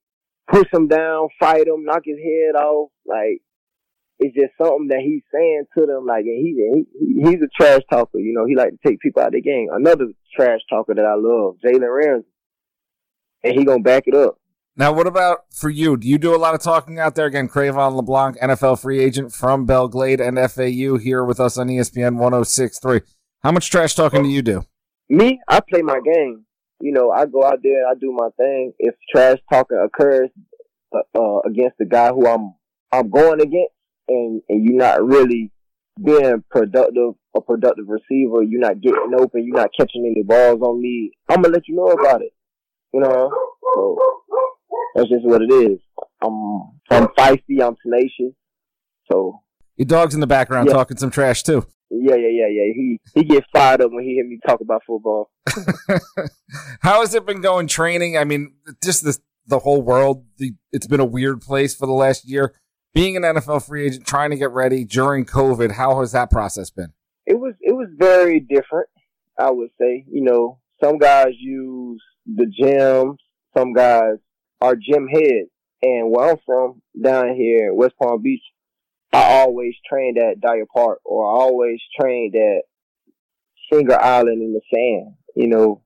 push 0.48 0.66
him 0.72 0.88
down, 0.88 1.28
fight 1.38 1.66
him, 1.66 1.84
knock 1.84 2.02
his 2.04 2.18
head 2.18 2.54
off. 2.56 2.90
Like 3.06 3.42
it's 4.18 4.34
just 4.34 4.52
something 4.58 4.88
that 4.88 5.00
he's 5.00 5.22
saying 5.32 5.64
to 5.76 5.86
them. 5.86 6.06
Like, 6.06 6.24
and 6.24 6.38
he, 6.38 6.86
he 6.98 7.22
he's 7.22 7.42
a 7.42 7.48
trash 7.54 7.82
talker. 7.90 8.18
You 8.18 8.32
know, 8.32 8.46
he 8.46 8.56
like 8.56 8.70
to 8.70 8.88
take 8.88 9.00
people 9.00 9.22
out 9.22 9.28
of 9.28 9.34
the 9.34 9.42
game. 9.42 9.68
Another 9.72 10.06
trash 10.34 10.60
talker 10.70 10.94
that 10.94 11.04
I 11.04 11.14
love, 11.14 11.56
Jalen 11.64 11.94
Ramsey, 11.94 12.28
and 13.44 13.54
he 13.54 13.64
gonna 13.64 13.82
back 13.82 14.04
it 14.06 14.14
up. 14.14 14.38
Now, 14.78 14.92
what 14.92 15.06
about 15.06 15.46
for 15.50 15.70
you? 15.70 15.96
Do 15.96 16.06
you 16.06 16.18
do 16.18 16.34
a 16.34 16.36
lot 16.36 16.54
of 16.54 16.60
talking 16.60 16.98
out 16.98 17.14
there? 17.14 17.24
Again, 17.24 17.48
Cre'Von 17.48 17.94
LeBlanc, 17.94 18.38
NFL 18.38 18.78
free 18.80 19.02
agent 19.02 19.32
from 19.32 19.64
Belle 19.64 19.88
Glade 19.88 20.20
and 20.20 20.38
FAU 20.38 20.98
here 20.98 21.24
with 21.24 21.40
us 21.40 21.56
on 21.56 21.68
ESPN 21.68 22.18
106.3. 22.18 23.00
How 23.42 23.52
much 23.52 23.70
trash 23.70 23.94
talking 23.94 24.22
do 24.22 24.28
you 24.28 24.42
do? 24.42 24.66
Me, 25.08 25.40
I 25.48 25.60
play 25.60 25.80
my 25.80 26.00
game. 26.04 26.44
You 26.80 26.92
know, 26.92 27.10
I 27.10 27.24
go 27.24 27.42
out 27.42 27.60
there, 27.62 27.86
and 27.86 27.96
I 27.96 27.98
do 27.98 28.12
my 28.12 28.28
thing. 28.36 28.72
If 28.78 28.94
trash 29.10 29.38
talking 29.50 29.82
occurs 29.82 30.28
uh, 30.94 31.18
uh, 31.18 31.40
against 31.46 31.78
the 31.78 31.86
guy 31.86 32.08
who 32.08 32.26
I'm 32.26 32.54
I'm 32.92 33.08
going 33.08 33.40
against, 33.40 33.72
and 34.08 34.42
and 34.50 34.62
you're 34.62 34.76
not 34.76 35.02
really 35.02 35.52
being 36.04 36.44
productive, 36.50 37.14
a 37.34 37.40
productive 37.40 37.86
receiver, 37.88 38.42
you're 38.42 38.60
not 38.60 38.82
getting 38.82 39.14
open, 39.18 39.46
you're 39.46 39.56
not 39.56 39.70
catching 39.78 40.04
any 40.04 40.22
balls 40.22 40.60
on 40.60 40.82
me. 40.82 41.12
I'm 41.30 41.40
gonna 41.40 41.54
let 41.54 41.66
you 41.66 41.76
know 41.76 41.86
about 41.86 42.20
it. 42.20 42.32
You 42.92 43.00
know, 43.00 43.30
so 43.74 43.98
that's 44.96 45.08
just 45.10 45.24
what 45.24 45.42
it 45.42 45.52
is. 45.52 45.78
I'm 46.22 46.72
I'm 46.90 47.08
feisty, 47.18 47.62
I'm 47.62 47.76
tenacious. 47.82 48.34
So 49.10 49.42
your 49.76 49.86
dog's 49.86 50.14
in 50.14 50.20
the 50.20 50.26
background 50.26 50.68
yeah. 50.68 50.74
talking 50.74 50.96
some 50.96 51.10
trash 51.10 51.42
too. 51.42 51.66
Yeah, 51.90 52.16
yeah, 52.16 52.28
yeah, 52.30 52.48
yeah. 52.48 52.72
He 52.74 53.00
he 53.14 53.24
gets 53.24 53.46
fired 53.52 53.80
up 53.80 53.92
when 53.92 54.04
he 54.04 54.14
hear 54.14 54.26
me 54.26 54.40
talk 54.46 54.60
about 54.60 54.82
football. 54.86 55.30
How 56.80 57.00
has 57.00 57.14
it 57.14 57.26
been 57.26 57.40
going 57.40 57.68
training? 57.68 58.16
I 58.16 58.24
mean, 58.24 58.54
just 58.82 59.04
the 59.04 59.18
the 59.46 59.60
whole 59.60 59.82
world. 59.82 60.24
The, 60.38 60.54
it's 60.72 60.86
been 60.86 61.00
a 61.00 61.04
weird 61.04 61.42
place 61.42 61.74
for 61.74 61.86
the 61.86 61.92
last 61.92 62.28
year. 62.28 62.54
Being 62.94 63.16
an 63.16 63.22
NFL 63.22 63.66
free 63.66 63.86
agent, 63.86 64.06
trying 64.06 64.30
to 64.30 64.36
get 64.36 64.50
ready 64.52 64.84
during 64.84 65.26
COVID, 65.26 65.72
how 65.72 66.00
has 66.00 66.12
that 66.12 66.30
process 66.30 66.70
been? 66.70 66.92
It 67.26 67.38
was 67.38 67.54
it 67.60 67.72
was 67.72 67.88
very 67.98 68.40
different. 68.40 68.88
I 69.38 69.50
would 69.50 69.68
say, 69.78 70.06
you 70.10 70.22
know, 70.22 70.60
some 70.82 70.96
guys 70.98 71.34
use 71.38 72.02
the 72.24 72.46
gym, 72.46 73.16
some 73.56 73.74
guys 73.74 74.16
are 74.60 74.76
gym 74.76 75.08
heads. 75.08 75.50
And 75.82 76.10
where 76.10 76.30
I'm 76.30 76.38
from, 76.44 76.82
down 77.00 77.34
here 77.36 77.68
in 77.68 77.76
West 77.76 77.94
Palm 78.00 78.22
Beach, 78.22 78.42
I 79.12 79.40
always 79.40 79.74
trained 79.88 80.18
at 80.18 80.40
Dyer 80.40 80.66
Park 80.74 81.00
or 81.04 81.26
I 81.26 81.42
always 81.42 81.80
trained 81.98 82.34
at 82.34 82.62
Singer 83.72 83.98
Island 83.98 84.42
in 84.42 84.52
the 84.52 84.60
sand, 84.72 85.14
you 85.34 85.48
know, 85.48 85.82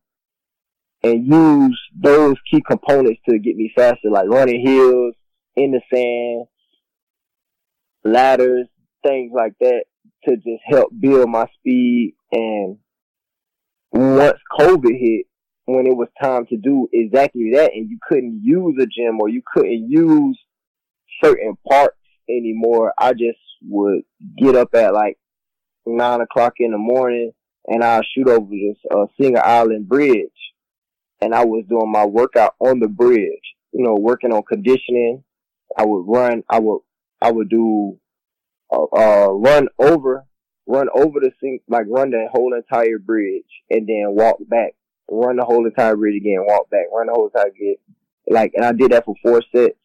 and 1.03 1.27
use 1.27 1.81
those 1.99 2.37
key 2.51 2.63
components 2.67 3.21
to 3.29 3.39
get 3.39 3.57
me 3.57 3.73
faster, 3.75 4.11
like 4.11 4.29
running 4.29 4.65
hills 4.65 5.15
in 5.57 5.73
the 5.73 5.81
sand, 5.93 6.47
ladders, 8.05 8.69
things 9.03 9.33
like 9.35 9.55
that 9.61 9.85
to 10.25 10.37
just 10.37 10.63
help 10.67 10.91
build 10.99 11.29
my 11.29 11.47
speed. 11.59 12.15
And 12.33 12.79
once 13.93 14.39
COVID 14.59 14.99
hit, 14.99 15.27
when 15.75 15.87
it 15.87 15.97
was 15.97 16.09
time 16.23 16.47
to 16.47 16.57
do 16.57 16.89
exactly 16.93 17.53
that 17.55 17.73
and 17.75 17.89
you 17.91 17.99
couldn't 18.09 18.41
use 18.43 18.77
a 18.81 18.87
gym 18.87 19.21
or 19.21 19.29
you 19.29 19.43
couldn't 19.55 19.91
use 19.91 20.39
certain 21.23 21.57
parts 21.69 21.97
anymore, 22.29 22.93
I 22.99 23.13
just 23.13 23.39
would 23.69 24.03
get 24.39 24.57
up 24.57 24.75
at 24.75 24.95
like 24.95 25.19
nine 25.87 26.21
o'clock 26.21 26.55
in 26.59 26.73
the 26.73 26.79
morning 26.79 27.33
and 27.67 27.85
I'll 27.85 28.03
shoot 28.03 28.29
over 28.29 28.51
this 28.51 28.77
uh, 28.91 29.07
Singer 29.21 29.43
Island 29.45 29.89
Bridge. 29.89 30.31
And 31.21 31.35
I 31.35 31.45
was 31.45 31.65
doing 31.69 31.93
my 31.93 32.07
workout 32.07 32.55
on 32.61 32.81
the 32.81 32.89
bridge, 32.89 33.43
you 33.73 33.85
know, 33.85 33.95
working 33.95 34.33
on 34.33 34.43
conditioning. 34.43 35.23
I 35.77 35.85
would 35.85 36.05
run, 36.09 36.43
I 36.49 36.59
would, 36.59 36.81
I 37.21 37.31
would 37.31 37.51
do, 37.51 37.99
uh, 38.73 38.87
uh 38.97 39.29
run 39.29 39.69
over, 39.79 40.25
run 40.67 40.89
over 40.95 41.21
the 41.21 41.31
sink, 41.41 41.63
like 41.69 41.85
run 41.89 42.11
the 42.11 42.27
whole 42.33 42.55
entire 42.55 42.99
bridge 42.99 43.45
and 43.69 43.87
then 43.87 44.15
walk 44.17 44.39
back 44.49 44.73
run 45.11 45.37
the 45.37 45.45
whole 45.45 45.67
entire 45.67 45.97
bridge 45.97 46.17
again, 46.17 46.45
walk 46.47 46.71
back, 46.71 46.87
run 46.93 47.07
the 47.07 47.13
whole 47.13 47.27
entire 47.27 47.51
bridge. 47.51 47.79
Like, 48.29 48.53
and 48.55 48.65
I 48.65 48.73
did 48.73 48.93
that 48.93 49.05
for 49.05 49.15
four 49.23 49.43
sets. 49.55 49.77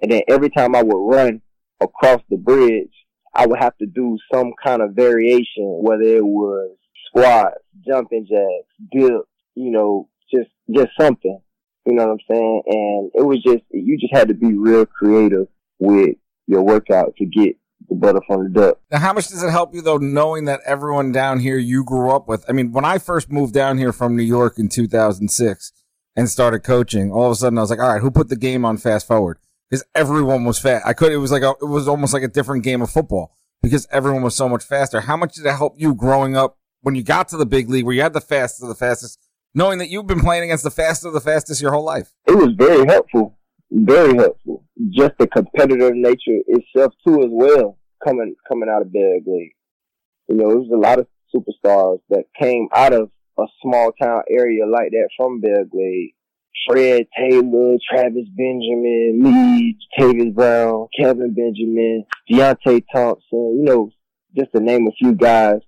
And 0.00 0.12
then 0.12 0.22
every 0.28 0.50
time 0.50 0.74
I 0.74 0.82
would 0.82 1.14
run 1.14 1.42
across 1.80 2.20
the 2.30 2.36
bridge, 2.36 2.92
I 3.34 3.46
would 3.46 3.58
have 3.58 3.76
to 3.78 3.86
do 3.86 4.16
some 4.32 4.52
kind 4.62 4.80
of 4.82 4.92
variation, 4.92 5.80
whether 5.82 6.02
it 6.02 6.24
was 6.24 6.76
squats, 7.06 7.58
jumping 7.86 8.26
jacks, 8.28 8.90
dips, 8.92 9.28
you 9.54 9.70
know, 9.70 10.08
just, 10.32 10.50
just 10.72 10.90
something. 10.98 11.40
You 11.84 11.94
know 11.94 12.06
what 12.06 12.12
I'm 12.12 12.18
saying? 12.30 12.62
And 12.66 13.10
it 13.14 13.26
was 13.26 13.42
just, 13.42 13.64
you 13.70 13.98
just 13.98 14.14
had 14.14 14.28
to 14.28 14.34
be 14.34 14.52
real 14.56 14.86
creative 14.86 15.48
with 15.78 16.16
your 16.46 16.62
workout 16.62 17.14
to 17.16 17.26
get 17.26 17.56
the 17.88 17.94
butter 17.94 18.20
from 18.26 18.44
the 18.44 18.50
duck. 18.50 18.80
Now, 18.90 18.98
how 18.98 19.12
much 19.12 19.28
does 19.28 19.42
it 19.42 19.50
help 19.50 19.74
you 19.74 19.82
though, 19.82 19.96
knowing 19.96 20.44
that 20.44 20.60
everyone 20.66 21.12
down 21.12 21.40
here 21.40 21.58
you 21.58 21.84
grew 21.84 22.10
up 22.10 22.28
with? 22.28 22.44
I 22.48 22.52
mean, 22.52 22.72
when 22.72 22.84
I 22.84 22.98
first 22.98 23.30
moved 23.30 23.54
down 23.54 23.78
here 23.78 23.92
from 23.92 24.16
New 24.16 24.22
York 24.22 24.58
in 24.58 24.68
2006 24.68 25.72
and 26.16 26.28
started 26.28 26.60
coaching, 26.60 27.12
all 27.12 27.26
of 27.26 27.32
a 27.32 27.34
sudden 27.36 27.58
I 27.58 27.62
was 27.62 27.70
like, 27.70 27.80
all 27.80 27.92
right, 27.92 28.00
who 28.00 28.10
put 28.10 28.28
the 28.28 28.36
game 28.36 28.64
on 28.64 28.76
fast 28.76 29.06
forward? 29.06 29.38
Because 29.70 29.84
everyone 29.94 30.44
was 30.44 30.58
fat. 30.58 30.82
I 30.84 30.92
could, 30.92 31.12
it 31.12 31.18
was 31.18 31.32
like 31.32 31.42
a, 31.42 31.54
it 31.60 31.66
was 31.66 31.88
almost 31.88 32.14
like 32.14 32.22
a 32.22 32.28
different 32.28 32.64
game 32.64 32.82
of 32.82 32.90
football 32.90 33.34
because 33.62 33.86
everyone 33.90 34.22
was 34.22 34.34
so 34.34 34.48
much 34.48 34.64
faster. 34.64 35.02
How 35.02 35.16
much 35.16 35.34
did 35.34 35.46
it 35.46 35.54
help 35.54 35.74
you 35.76 35.94
growing 35.94 36.36
up 36.36 36.56
when 36.82 36.94
you 36.94 37.02
got 37.02 37.28
to 37.28 37.36
the 37.36 37.46
big 37.46 37.68
league 37.68 37.84
where 37.84 37.94
you 37.94 38.02
had 38.02 38.12
the 38.12 38.20
fastest 38.20 38.62
of 38.62 38.68
the 38.68 38.74
fastest, 38.74 39.18
knowing 39.54 39.78
that 39.78 39.88
you've 39.88 40.06
been 40.06 40.20
playing 40.20 40.44
against 40.44 40.64
the 40.64 40.70
fastest 40.70 41.06
of 41.06 41.12
the 41.12 41.20
fastest 41.20 41.60
your 41.60 41.72
whole 41.72 41.84
life? 41.84 42.14
It 42.26 42.36
was 42.36 42.54
very 42.56 42.86
helpful. 42.86 43.37
Very 43.70 44.16
helpful. 44.16 44.64
Just 44.90 45.12
the 45.18 45.26
competitive 45.26 45.92
nature 45.94 46.40
itself 46.46 46.94
too 47.06 47.22
as 47.22 47.30
well, 47.30 47.78
coming 48.04 48.34
coming 48.48 48.68
out 48.68 48.82
of 48.82 48.92
big 48.92 49.24
league. 49.26 49.52
You 50.28 50.36
know, 50.36 50.48
there 50.48 50.58
was 50.58 50.70
a 50.72 50.76
lot 50.76 50.98
of 50.98 51.06
superstars 51.34 52.00
that 52.08 52.24
came 52.40 52.68
out 52.74 52.92
of 52.92 53.10
a 53.38 53.44
small 53.62 53.92
town 54.00 54.22
area 54.30 54.66
like 54.66 54.90
that 54.90 55.08
from 55.16 55.40
league. 55.72 56.14
Fred 56.66 57.06
Taylor, 57.16 57.76
Travis 57.88 58.28
Benjamin, 58.36 59.22
me, 59.22 59.76
Tavis 59.98 60.34
Brown, 60.34 60.88
Kelvin 60.98 61.34
Benjamin, 61.34 62.04
Deonte 62.30 62.82
Thompson, 62.92 63.58
you 63.58 63.64
know, 63.64 63.90
just 64.36 64.52
to 64.52 64.60
name 64.60 64.86
a 64.86 64.92
few 64.92 65.12
guys 65.14 65.60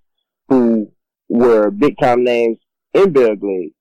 who 0.48 0.90
were 1.28 1.70
big 1.70 1.96
time 2.02 2.24
names 2.24 2.58
in 2.92 3.12
league 3.12 3.72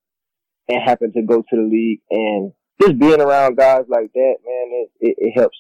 and 0.68 0.84
happened 0.84 1.14
to 1.14 1.24
go 1.24 1.38
to 1.38 1.56
the 1.56 1.64
league 1.64 2.02
and 2.10 2.54
just 2.82 2.98
being 3.00 3.22
around 3.22 3.58
guys 3.58 3.84
like 3.88 4.12
that, 4.14 4.36
man, 4.46 4.70
it, 4.72 4.92
it, 5.00 5.16
it 5.18 5.40
helps 5.40 5.58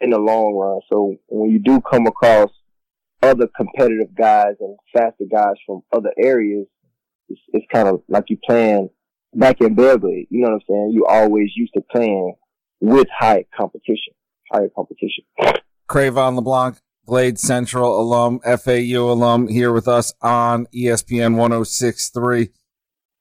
in 0.00 0.10
the 0.10 0.18
long 0.18 0.54
run. 0.54 0.80
So 0.90 1.16
when 1.28 1.50
you 1.50 1.58
do 1.58 1.80
come 1.80 2.06
across 2.06 2.50
other 3.22 3.48
competitive 3.56 4.14
guys 4.16 4.54
and 4.60 4.76
faster 4.94 5.24
guys 5.30 5.54
from 5.66 5.82
other 5.92 6.12
areas, 6.18 6.66
it's, 7.28 7.40
it's 7.52 7.66
kind 7.72 7.88
of 7.88 8.02
like 8.08 8.24
you 8.28 8.38
playing 8.44 8.90
back 9.34 9.60
in 9.60 9.74
Beverly. 9.74 10.26
You 10.30 10.42
know 10.42 10.48
what 10.48 10.54
I'm 10.54 10.60
saying? 10.68 10.90
You 10.92 11.06
always 11.06 11.50
used 11.54 11.74
to 11.74 11.82
playing 11.90 12.34
with 12.80 13.06
high 13.16 13.44
competition, 13.56 14.14
higher 14.50 14.70
competition. 14.74 15.24
Cre'Von 15.88 16.36
LeBlanc, 16.36 16.78
Glade 17.06 17.38
Central 17.38 18.00
alum, 18.00 18.40
FAU 18.40 19.10
alum, 19.10 19.48
here 19.48 19.72
with 19.72 19.88
us 19.88 20.14
on 20.22 20.66
ESPN 20.74 21.36
1063. 21.36 22.50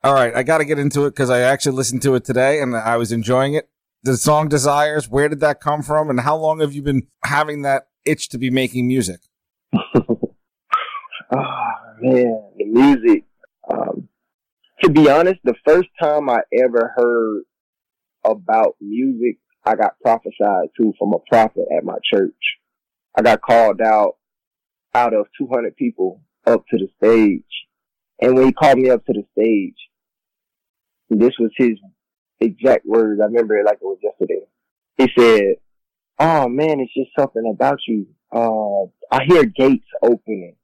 All 0.01 0.13
right, 0.13 0.33
I 0.33 0.43
got 0.43 0.59
to 0.59 0.65
get 0.65 0.79
into 0.79 1.05
it 1.05 1.11
because 1.11 1.29
I 1.29 1.41
actually 1.41 1.75
listened 1.75 2.01
to 2.03 2.15
it 2.15 2.23
today 2.23 2.61
and 2.61 2.73
I 2.73 2.95
was 2.95 3.11
enjoying 3.11 3.55
it. 3.55 3.69
The 4.01 4.15
song 4.15 4.47
Desires, 4.47 5.09
where 5.09 5.27
did 5.27 5.41
that 5.41 5.59
come 5.59 5.81
from? 5.81 6.09
And 6.09 6.21
how 6.21 6.37
long 6.37 6.61
have 6.61 6.71
you 6.71 6.81
been 6.81 7.07
having 7.25 7.63
that 7.63 7.87
itch 8.05 8.29
to 8.29 8.37
be 8.37 8.49
making 8.49 8.87
music? 8.87 9.19
oh, 9.75 10.35
man, 11.99 12.43
the 12.57 12.63
music. 12.63 13.25
Um, 13.69 14.07
to 14.83 14.89
be 14.89 15.09
honest, 15.09 15.41
the 15.43 15.55
first 15.67 15.89
time 16.01 16.29
I 16.29 16.43
ever 16.63 16.93
heard 16.95 17.43
about 18.23 18.77
music, 18.79 19.39
I 19.65 19.75
got 19.75 19.99
prophesied 19.99 20.69
to 20.77 20.93
from 20.97 21.13
a 21.13 21.19
prophet 21.29 21.65
at 21.77 21.83
my 21.83 21.97
church. 22.09 22.31
I 23.17 23.21
got 23.21 23.41
called 23.41 23.81
out 23.81 24.15
out 24.95 25.13
of 25.13 25.25
200 25.37 25.75
people 25.75 26.21
up 26.47 26.63
to 26.69 26.77
the 26.77 26.87
stage. 27.03 27.43
And 28.21 28.35
when 28.35 28.45
he 28.45 28.53
called 28.53 28.79
me 28.79 28.89
up 28.89 29.05
to 29.05 29.13
the 29.13 29.23
stage, 29.37 29.75
this 31.09 31.33
was 31.39 31.51
his 31.57 31.77
exact 32.39 32.85
words. 32.85 33.19
I 33.21 33.25
remember 33.25 33.57
it 33.57 33.65
like 33.65 33.79
it 33.81 33.85
was 33.85 33.97
yesterday. 34.01 34.41
He 34.97 35.07
said, 35.17 35.55
"Oh 36.19 36.47
man, 36.47 36.79
it's 36.79 36.93
just 36.93 37.09
something 37.17 37.49
about 37.51 37.79
you. 37.87 38.07
Uh, 38.31 38.85
I 39.11 39.23
hear 39.25 39.45
gates 39.45 39.87
opening, 40.01 40.55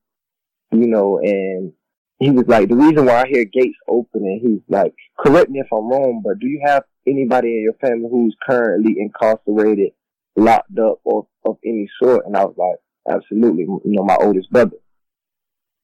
you 0.72 0.88
know." 0.88 1.20
And 1.20 1.74
he 2.20 2.30
was 2.30 2.46
like, 2.48 2.70
"The 2.70 2.76
reason 2.76 3.06
why 3.06 3.24
I 3.24 3.28
hear 3.28 3.46
gates 3.46 3.78
opening, 3.88 4.40
he's 4.42 4.62
like, 4.70 4.94
correct 5.18 5.50
me 5.50 5.60
if 5.60 5.68
I'm 5.72 5.90
wrong, 5.90 6.22
but 6.24 6.40
do 6.40 6.48
you 6.48 6.62
have 6.66 6.84
anybody 7.08 7.58
in 7.58 7.64
your 7.64 7.74
family 7.74 8.08
who's 8.10 8.36
currently 8.48 8.96
incarcerated, 9.00 9.92
locked 10.36 10.78
up, 10.78 11.00
or 11.04 11.28
of 11.46 11.58
any 11.66 11.90
sort?" 12.02 12.26
And 12.26 12.38
I 12.38 12.46
was 12.46 12.56
like, 12.58 12.80
"Absolutely, 13.16 13.64
you 13.64 13.82
know, 13.86 14.04
my 14.04 14.18
oldest 14.18 14.52
brother." 14.52 14.78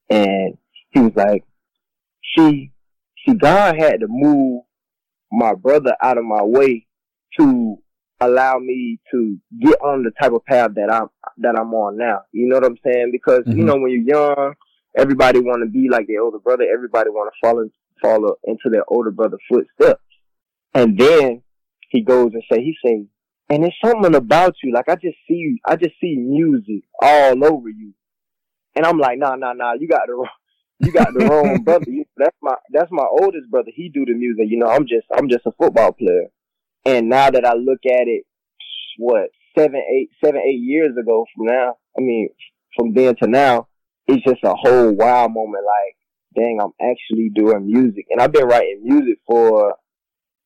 And 0.08 0.56
he 0.90 1.00
was 1.00 1.12
like, 1.16 1.44
"See, 2.36 2.72
see, 3.26 3.34
God 3.34 3.76
had 3.78 4.00
to 4.00 4.06
move 4.08 4.62
my 5.30 5.54
brother 5.54 5.96
out 6.02 6.18
of 6.18 6.24
my 6.24 6.42
way 6.42 6.86
to 7.38 7.76
allow 8.20 8.58
me 8.58 9.00
to 9.10 9.38
get 9.60 9.80
on 9.82 10.04
the 10.04 10.10
type 10.20 10.32
of 10.32 10.44
path 10.44 10.70
that 10.76 10.92
I'm 10.92 11.08
that 11.38 11.58
I'm 11.58 11.72
on 11.74 11.96
now. 11.96 12.22
You 12.32 12.48
know 12.48 12.56
what 12.56 12.64
I'm 12.64 12.78
saying? 12.84 13.10
Because 13.12 13.40
mm-hmm. 13.40 13.58
you 13.58 13.64
know 13.64 13.74
when 13.74 13.90
you're 13.90 14.16
young, 14.16 14.54
everybody 14.96 15.40
want 15.40 15.62
to 15.62 15.70
be 15.70 15.88
like 15.90 16.06
their 16.06 16.22
older 16.22 16.38
brother. 16.38 16.64
Everybody 16.72 17.10
want 17.10 17.32
to 17.32 17.46
follow 17.46 17.68
follow 18.02 18.36
into 18.44 18.68
their 18.70 18.84
older 18.88 19.10
brother 19.10 19.38
footsteps. 19.48 20.02
And 20.74 20.98
then 20.98 21.42
he 21.90 22.02
goes 22.02 22.30
and 22.32 22.42
say, 22.50 22.60
he 22.62 22.74
say, 22.84 23.06
and 23.48 23.64
it's 23.64 23.76
something 23.84 24.14
about 24.14 24.54
you. 24.62 24.72
Like 24.72 24.88
I 24.88 24.94
just 24.94 25.16
see 25.28 25.34
you. 25.34 25.58
I 25.66 25.76
just 25.76 25.94
see 26.00 26.16
music 26.16 26.84
all 27.00 27.44
over 27.44 27.68
you. 27.68 27.92
And 28.74 28.86
I'm 28.86 28.98
like, 28.98 29.18
nah, 29.18 29.36
nah, 29.36 29.52
nah. 29.52 29.74
You 29.78 29.88
got 29.88 30.06
the 30.06 30.26
you 30.82 30.92
got 30.92 31.08
the 31.14 31.26
wrong 31.26 31.62
brother. 31.64 31.86
You, 31.88 32.04
that's 32.16 32.36
my 32.42 32.54
that's 32.70 32.90
my 32.90 33.04
oldest 33.04 33.50
brother. 33.50 33.70
He 33.74 33.88
do 33.88 34.04
the 34.04 34.14
music. 34.14 34.46
You 34.48 34.58
know, 34.58 34.68
I'm 34.68 34.86
just 34.86 35.06
I'm 35.16 35.28
just 35.28 35.46
a 35.46 35.52
football 35.52 35.92
player. 35.92 36.26
And 36.84 37.08
now 37.08 37.30
that 37.30 37.44
I 37.44 37.54
look 37.54 37.80
at 37.86 38.08
it, 38.08 38.24
what 38.98 39.30
seven, 39.56 39.80
eight, 39.94 40.10
seven, 40.24 40.40
eight 40.40 40.60
years 40.60 40.96
ago 40.96 41.24
from 41.34 41.46
now, 41.46 41.76
I 41.96 42.00
mean, 42.00 42.28
from 42.76 42.94
then 42.94 43.14
to 43.22 43.28
now, 43.28 43.68
it's 44.06 44.24
just 44.24 44.42
a 44.44 44.54
whole 44.54 44.92
wow 44.92 45.28
moment. 45.28 45.64
Like, 45.64 45.96
dang, 46.36 46.58
I'm 46.60 46.72
actually 46.80 47.30
doing 47.34 47.66
music, 47.66 48.06
and 48.10 48.20
I've 48.20 48.32
been 48.32 48.46
writing 48.46 48.80
music 48.82 49.18
for. 49.26 49.76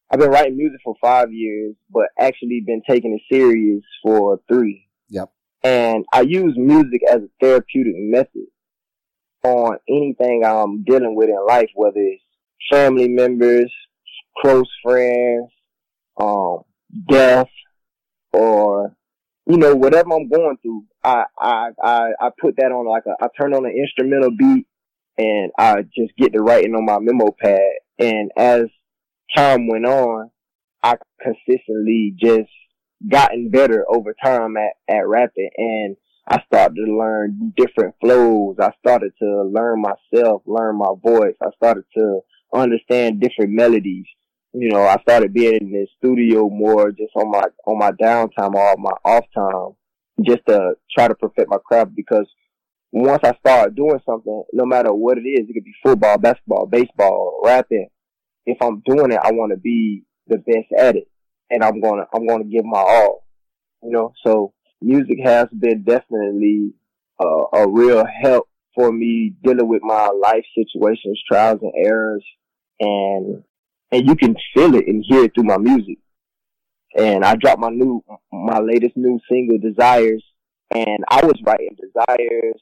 I've 0.08 0.20
been 0.20 0.30
writing 0.30 0.56
music 0.56 0.78
for 0.84 0.94
five 1.02 1.32
years, 1.32 1.74
but 1.90 2.04
actually 2.16 2.62
been 2.64 2.82
taking 2.88 3.12
it 3.12 3.34
serious 3.34 3.82
for 4.04 4.38
three. 4.48 4.88
Yep. 5.08 5.32
And 5.64 6.04
I 6.12 6.20
use 6.20 6.54
music 6.56 7.00
as 7.10 7.22
a 7.22 7.28
therapeutic 7.40 7.94
method 7.96 8.46
on 9.44 9.78
anything 9.88 10.42
I'm 10.44 10.82
dealing 10.84 11.14
with 11.14 11.28
in 11.28 11.46
life, 11.46 11.70
whether 11.74 11.94
it's 11.96 12.22
family 12.70 13.08
members, 13.08 13.72
close 14.40 14.68
friends, 14.82 15.50
um, 16.18 16.60
death, 17.08 17.50
or 18.32 18.96
you 19.46 19.58
know 19.58 19.74
whatever 19.74 20.12
I'm 20.12 20.28
going 20.28 20.56
through. 20.62 20.84
I 21.04 21.24
I 21.38 21.68
I, 21.82 22.08
I 22.20 22.30
put 22.40 22.56
that 22.56 22.72
on 22.72 22.88
like 22.88 23.04
a 23.06 23.22
I 23.22 23.28
turn 23.38 23.54
on 23.54 23.64
an 23.64 23.76
instrumental 23.76 24.30
beat 24.36 24.66
and 25.18 25.50
I 25.58 25.82
just 25.82 26.16
get 26.18 26.32
to 26.32 26.42
writing 26.42 26.74
on 26.74 26.84
my 26.84 26.98
memo 27.00 27.34
pad. 27.38 27.60
And 27.98 28.30
as 28.36 28.64
time 29.34 29.68
went 29.68 29.86
on, 29.86 30.30
I 30.82 30.96
consistently 31.22 32.14
just 32.18 32.50
gotten 33.08 33.50
better 33.50 33.84
over 33.88 34.14
time 34.22 34.56
at, 34.56 34.74
at 34.88 35.06
rapping 35.06 35.50
and 35.56 35.96
I 36.28 36.42
started 36.46 36.74
to 36.84 36.96
learn 36.96 37.52
different 37.56 37.94
flows. 38.00 38.56
I 38.60 38.72
started 38.80 39.12
to 39.20 39.42
learn 39.44 39.80
myself, 39.80 40.42
learn 40.44 40.76
my 40.76 40.92
voice. 41.02 41.36
I 41.40 41.50
started 41.56 41.84
to 41.94 42.20
understand 42.52 43.20
different 43.20 43.52
melodies. 43.52 44.06
You 44.52 44.70
know, 44.70 44.82
I 44.82 44.96
started 45.02 45.32
being 45.32 45.58
in 45.60 45.70
the 45.70 45.86
studio 45.98 46.48
more 46.48 46.90
just 46.90 47.12
on 47.14 47.30
my 47.30 47.44
on 47.66 47.78
my 47.78 47.92
downtime 47.92 48.54
or 48.54 48.74
my 48.78 48.92
off 49.04 49.24
time, 49.34 49.76
just 50.24 50.44
to 50.48 50.74
try 50.96 51.06
to 51.06 51.14
perfect 51.14 51.48
my 51.48 51.58
craft. 51.64 51.94
Because 51.94 52.26
once 52.90 53.22
I 53.22 53.36
start 53.38 53.76
doing 53.76 54.00
something, 54.04 54.44
no 54.52 54.64
matter 54.64 54.92
what 54.92 55.18
it 55.18 55.28
is, 55.28 55.48
it 55.48 55.52
could 55.52 55.64
be 55.64 55.74
football, 55.82 56.18
basketball, 56.18 56.66
baseball, 56.66 57.40
rapping. 57.44 57.88
If 58.46 58.58
I'm 58.60 58.82
doing 58.84 59.12
it, 59.12 59.20
I 59.22 59.30
want 59.32 59.52
to 59.52 59.58
be 59.58 60.04
the 60.26 60.38
best 60.38 60.72
at 60.76 60.96
it, 60.96 61.08
and 61.50 61.62
I'm 61.62 61.80
gonna 61.80 62.06
I'm 62.12 62.26
gonna 62.26 62.44
give 62.44 62.64
my 62.64 62.80
all. 62.80 63.24
You 63.82 63.90
know, 63.92 64.12
so 64.24 64.54
music 64.80 65.18
has 65.24 65.48
been 65.56 65.82
definitely 65.82 66.72
uh, 67.20 67.44
a 67.52 67.68
real 67.68 68.04
help 68.22 68.48
for 68.74 68.92
me 68.92 69.34
dealing 69.42 69.68
with 69.68 69.82
my 69.82 70.08
life 70.08 70.44
situations, 70.54 71.20
trials 71.30 71.60
and 71.62 71.72
errors, 71.76 72.24
and 72.80 73.42
and 73.92 74.06
you 74.06 74.16
can 74.16 74.36
feel 74.54 74.74
it 74.74 74.86
and 74.86 75.04
hear 75.06 75.24
it 75.24 75.34
through 75.34 75.44
my 75.44 75.58
music. 75.58 75.98
And 76.96 77.24
I 77.24 77.36
dropped 77.36 77.60
my 77.60 77.70
new, 77.70 78.02
my 78.32 78.58
latest 78.58 78.96
new 78.96 79.20
single, 79.30 79.58
Desires, 79.58 80.24
and 80.74 81.04
I 81.08 81.24
was 81.24 81.40
writing 81.44 81.76
Desires. 81.76 82.60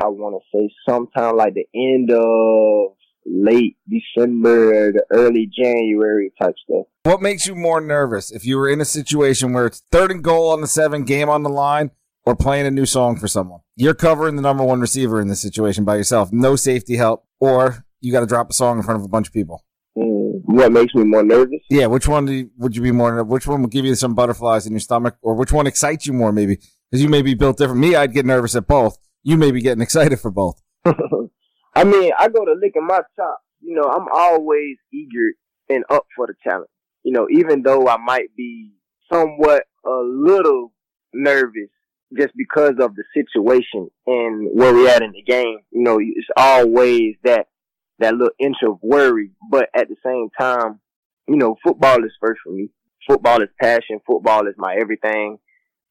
I 0.00 0.06
want 0.06 0.40
to 0.40 0.58
say 0.58 0.70
sometime 0.88 1.36
like 1.36 1.54
the 1.54 1.66
end 1.74 2.10
of 2.10 2.97
late 3.30 3.76
December 3.88 4.92
to 4.92 5.04
early 5.10 5.50
January 5.54 6.32
type 6.40 6.54
stuff. 6.64 6.86
What 7.04 7.22
makes 7.22 7.46
you 7.46 7.54
more 7.54 7.80
nervous 7.80 8.30
if 8.30 8.44
you 8.44 8.58
were 8.58 8.68
in 8.68 8.80
a 8.80 8.84
situation 8.84 9.52
where 9.52 9.66
it's 9.66 9.82
third 9.90 10.10
and 10.10 10.22
goal 10.22 10.50
on 10.50 10.60
the 10.60 10.66
seven, 10.66 11.04
game 11.04 11.28
on 11.28 11.42
the 11.42 11.48
line, 11.48 11.90
or 12.24 12.36
playing 12.36 12.66
a 12.66 12.70
new 12.70 12.86
song 12.86 13.16
for 13.16 13.28
someone? 13.28 13.60
You're 13.76 13.94
covering 13.94 14.36
the 14.36 14.42
number 14.42 14.64
one 14.64 14.80
receiver 14.80 15.20
in 15.20 15.28
this 15.28 15.40
situation 15.40 15.84
by 15.84 15.96
yourself, 15.96 16.30
no 16.32 16.56
safety 16.56 16.96
help, 16.96 17.24
or 17.40 17.84
you 18.00 18.12
got 18.12 18.20
to 18.20 18.26
drop 18.26 18.50
a 18.50 18.52
song 18.52 18.78
in 18.78 18.82
front 18.82 19.00
of 19.00 19.04
a 19.04 19.08
bunch 19.08 19.28
of 19.28 19.32
people. 19.32 19.64
Mm, 19.96 20.42
what 20.44 20.72
makes 20.72 20.94
me 20.94 21.04
more 21.04 21.22
nervous? 21.22 21.60
Yeah, 21.70 21.86
which 21.86 22.06
one 22.08 22.26
you, 22.26 22.50
would 22.58 22.76
you 22.76 22.82
be 22.82 22.92
more? 22.92 23.12
Nervous? 23.12 23.30
Which 23.30 23.46
one 23.46 23.62
would 23.62 23.70
give 23.70 23.84
you 23.84 23.94
some 23.94 24.14
butterflies 24.14 24.66
in 24.66 24.72
your 24.72 24.80
stomach, 24.80 25.16
or 25.22 25.34
which 25.34 25.52
one 25.52 25.66
excites 25.66 26.06
you 26.06 26.12
more? 26.12 26.32
Maybe 26.32 26.56
Because 26.90 27.02
you 27.02 27.08
may 27.08 27.22
be 27.22 27.34
built 27.34 27.58
different. 27.58 27.80
Me, 27.80 27.94
I'd 27.94 28.12
get 28.12 28.26
nervous 28.26 28.54
at 28.56 28.66
both. 28.66 28.98
You 29.22 29.36
may 29.36 29.50
be 29.50 29.60
getting 29.60 29.82
excited 29.88 30.20
for 30.20 30.30
both. 30.30 30.60
I 31.78 31.84
mean, 31.84 32.12
I 32.18 32.28
go 32.28 32.44
to 32.44 32.54
licking 32.60 32.86
my 32.86 33.00
chops. 33.16 33.44
You 33.60 33.74
know, 33.74 33.88
I'm 33.88 34.06
always 34.12 34.76
eager 34.92 35.32
and 35.68 35.84
up 35.90 36.06
for 36.16 36.26
the 36.26 36.34
challenge. 36.42 36.70
You 37.04 37.12
know, 37.12 37.28
even 37.30 37.62
though 37.62 37.88
I 37.88 37.96
might 37.96 38.34
be 38.36 38.72
somewhat 39.12 39.64
a 39.84 40.02
little 40.04 40.72
nervous 41.14 41.70
just 42.16 42.34
because 42.36 42.74
of 42.80 42.94
the 42.94 43.04
situation 43.14 43.88
and 44.06 44.48
where 44.54 44.74
we 44.74 44.88
at 44.88 45.02
in 45.02 45.12
the 45.12 45.22
game. 45.22 45.58
You 45.70 45.82
know, 45.82 45.98
it's 46.00 46.28
always 46.36 47.16
that 47.24 47.46
that 47.98 48.14
little 48.14 48.32
inch 48.38 48.56
of 48.66 48.78
worry, 48.82 49.32
but 49.50 49.68
at 49.74 49.88
the 49.88 49.96
same 50.04 50.28
time, 50.38 50.80
you 51.26 51.36
know, 51.36 51.56
football 51.64 52.04
is 52.04 52.12
first 52.20 52.40
for 52.44 52.52
me. 52.52 52.70
Football 53.06 53.42
is 53.42 53.48
passion. 53.60 54.00
Football 54.06 54.46
is 54.46 54.54
my 54.56 54.76
everything. 54.80 55.38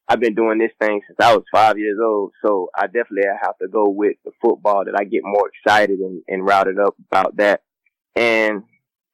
I've 0.08 0.20
been 0.20 0.34
doing 0.34 0.58
this 0.58 0.72
thing 0.80 1.02
since 1.06 1.18
I 1.20 1.34
was 1.34 1.44
five 1.52 1.78
years 1.78 1.98
old, 2.02 2.32
so 2.44 2.70
I 2.74 2.86
definitely 2.86 3.24
have 3.42 3.58
to 3.58 3.68
go 3.68 3.88
with 3.88 4.16
the 4.24 4.30
football 4.40 4.84
that 4.86 4.98
I 4.98 5.04
get 5.04 5.20
more 5.22 5.48
excited 5.48 5.98
and, 5.98 6.22
and 6.28 6.46
routed 6.46 6.78
up 6.78 6.94
about 7.10 7.36
that. 7.36 7.60
And 8.16 8.62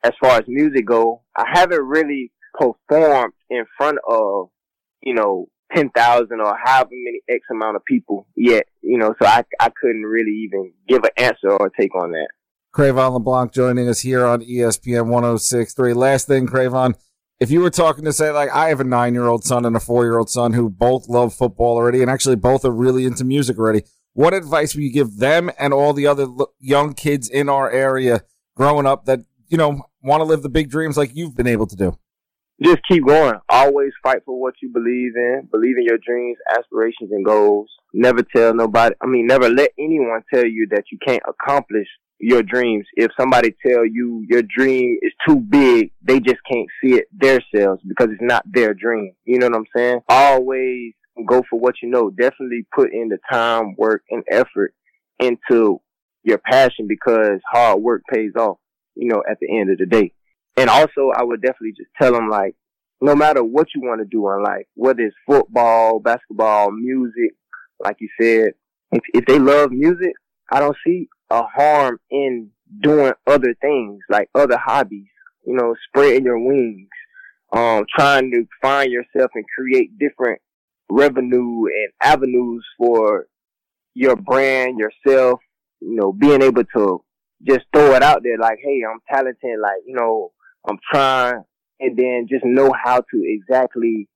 as 0.05 0.13
far 0.21 0.39
as 0.39 0.45
music 0.47 0.87
go, 0.87 1.23
I 1.37 1.45
haven't 1.53 1.83
really 1.83 2.31
performed 2.55 3.33
in 3.51 3.65
front 3.77 3.99
of, 4.09 4.51
you 5.03 5.15
know, 5.15 5.49
10,000 5.75 6.41
or 6.41 6.57
however 6.63 6.91
many 6.93 7.21
X 7.29 7.41
amount 7.51 7.77
of 7.77 7.85
people 7.85 8.29
yet, 8.37 8.67
you 8.81 8.97
know, 8.99 9.15
so 9.21 9.27
I, 9.27 9.45
I 9.59 9.71
couldn't 9.71 10.03
really 10.03 10.47
even 10.47 10.73
give 10.89 11.03
an 11.03 11.11
answer 11.17 11.51
or 11.51 11.71
take 11.71 11.95
on 11.97 12.13
that. 12.13 12.29
Cre'Von 12.75 13.13
LeBlanc 13.13 13.53
joining 13.53 13.89
us 13.89 14.01
here 14.01 14.25
on 14.25 14.43
ESPN 14.43 15.07
1063. 15.07 15.93
Last 15.93 16.27
thing, 16.27 16.47
Cre'Von, 16.47 16.95
if 17.45 17.51
you 17.51 17.61
were 17.61 17.69
talking 17.69 18.07
to 18.07 18.13
say, 18.15 18.31
like, 18.31 18.49
I 18.51 18.71
have 18.71 18.81
a 18.81 18.85
nine 18.85 19.13
year 19.13 19.27
old 19.27 19.45
son 19.45 19.67
and 19.67 19.77
a 19.77 19.81
four 19.81 20.05
year 20.05 20.17
old 20.17 20.31
son 20.31 20.55
who 20.55 20.71
both 20.71 21.11
love 21.11 21.35
football 21.35 21.77
already 21.77 22.01
and 22.01 22.11
actually 22.11 22.37
both 22.37 22.65
are 22.65 22.71
really 22.71 23.05
into 23.05 23.23
music 23.23 23.59
already, 23.59 23.83
what 24.15 24.33
advice 24.33 24.75
would 24.75 24.83
you 24.83 24.91
give 24.91 25.19
them 25.19 25.51
and 25.59 25.75
all 25.75 25.93
the 25.93 26.07
other 26.07 26.27
young 26.59 26.95
kids 26.95 27.29
in 27.29 27.51
our 27.51 27.71
area 27.71 28.23
growing 28.57 28.87
up 28.87 29.05
that, 29.05 29.21
you 29.49 29.59
know, 29.59 29.83
want 30.03 30.23
to 30.23 30.25
live 30.25 30.43
the 30.43 30.49
big 30.49 30.71
dreams 30.71 30.97
like 30.97 31.15
you've 31.15 31.37
been 31.37 31.47
able 31.47 31.67
to 31.67 31.77
do? 31.77 31.99
just 32.63 32.79
keep 32.89 33.07
going. 33.07 33.35
Always 33.51 33.93
fight 34.03 34.23
for 34.25 34.41
what 34.41 34.55
you 34.63 34.71
believe 34.73 35.13
in. 35.15 35.49
Believe 35.51 35.77
in 35.77 35.85
your 35.85 35.99
dreams, 35.99 36.39
aspirations, 36.51 37.11
and 37.11 37.27
goals. 37.27 37.69
Never 37.93 38.23
tell 38.23 38.55
nobody. 38.55 38.95
I 39.03 39.07
mean, 39.07 39.27
never 39.27 39.51
let 39.51 39.73
anyone 39.79 40.23
tell 40.33 40.47
you 40.47 40.67
that 40.71 40.85
you 40.91 40.99
can't 41.05 41.23
accomplish 41.29 41.89
your 42.25 42.43
dreams. 42.43 42.87
If 42.95 43.11
somebody 43.21 43.55
tell 43.65 43.85
you 43.85 44.25
your 44.29 44.43
dream 44.43 44.99
is 45.03 45.13
too 45.29 45.37
big, 45.37 45.93
they 46.03 46.21
just 46.21 46.41
can't 46.51 46.69
see 46.83 46.95
it 46.95 47.07
themselves 47.13 47.83
because 47.87 48.09
it's 48.11 48.23
not 48.23 48.45
their 48.51 48.73
dream. 48.73 49.13
You 49.25 49.39
know 49.39 49.49
what 49.49 49.59
I'm 49.59 49.67
saying? 49.77 50.01
Always 50.09 50.95
go 51.29 51.43
for 51.51 51.61
what 51.61 51.75
you 51.83 51.91
know. 51.91 52.11
Definitely 52.11 52.67
put 52.75 52.93
in 52.93 53.11
the 53.11 53.19
time, 53.31 53.75
work, 53.77 54.03
and 54.09 54.25
effort 54.31 54.75
into 55.19 55.81
your 56.23 56.39
passion 56.39 56.87
because 56.89 57.41
hard 57.53 57.83
work 57.83 58.03
pays 58.11 58.33
off. 58.39 58.59
You 58.95 59.09
know, 59.09 59.23
at 59.29 59.39
the 59.41 59.59
end 59.59 59.71
of 59.71 59.79
the 59.79 59.87
day. 59.87 60.13
And 60.57 60.71
also, 60.71 61.11
I 61.15 61.25
would 61.25 61.43
definitely 61.43 61.75
just 61.77 61.91
tell 62.01 62.13
them 62.13 62.31
like, 62.31 62.55
no 63.01 63.15
matter 63.15 63.43
what 63.43 63.67
you 63.75 63.83
want 63.83 64.01
to 64.01 64.07
do 64.07 64.27
in 64.31 64.43
life, 64.43 64.67
whether 64.75 65.03
it's 65.03 65.17
football, 65.27 65.99
basketball, 65.99 66.71
music, 66.71 67.33
like 67.81 67.97
you 67.99 68.09
said, 68.19 68.53
if, 68.93 69.03
if 69.13 69.27
they 69.27 69.41
love 69.41 69.73
music, 69.73 70.13
I 70.51 70.61
don't 70.61 70.77
see 70.87 71.09
a 71.31 71.43
harm 71.43 71.99
in 72.11 72.51
doing 72.81 73.13
other 73.27 73.55
things 73.61 74.01
like 74.09 74.29
other 74.35 74.57
hobbies, 74.57 75.09
you 75.47 75.55
know, 75.55 75.75
spreading 75.89 76.25
your 76.25 76.39
wings, 76.39 76.89
um, 77.53 77.85
trying 77.97 78.31
to 78.31 78.47
find 78.61 78.91
yourself 78.91 79.31
and 79.35 79.45
create 79.57 79.99
different 79.99 80.41
revenue 80.91 81.65
and 81.67 81.93
avenues 82.03 82.65
for 82.79 83.27
your 83.95 84.17
brand, 84.17 84.79
yourself, 84.79 85.41
you 85.81 85.95
know, 85.95 86.13
being 86.13 86.43
able 86.43 86.65
to 86.77 87.03
just 87.47 87.65
throw 87.75 87.95
it 87.95 88.03
out 88.03 88.23
there 88.23 88.39
like, 88.39 88.59
hey, 88.63 88.81
I'm 88.89 89.01
talented, 89.09 89.59
like, 89.61 89.83
you 89.87 89.95
know, 89.95 90.33
I'm 90.69 90.79
trying, 90.93 91.43
and 91.81 91.97
then 91.97 92.27
just 92.29 92.45
know 92.45 92.73
how 92.83 92.99
to 93.01 93.23
exactly 93.23 94.09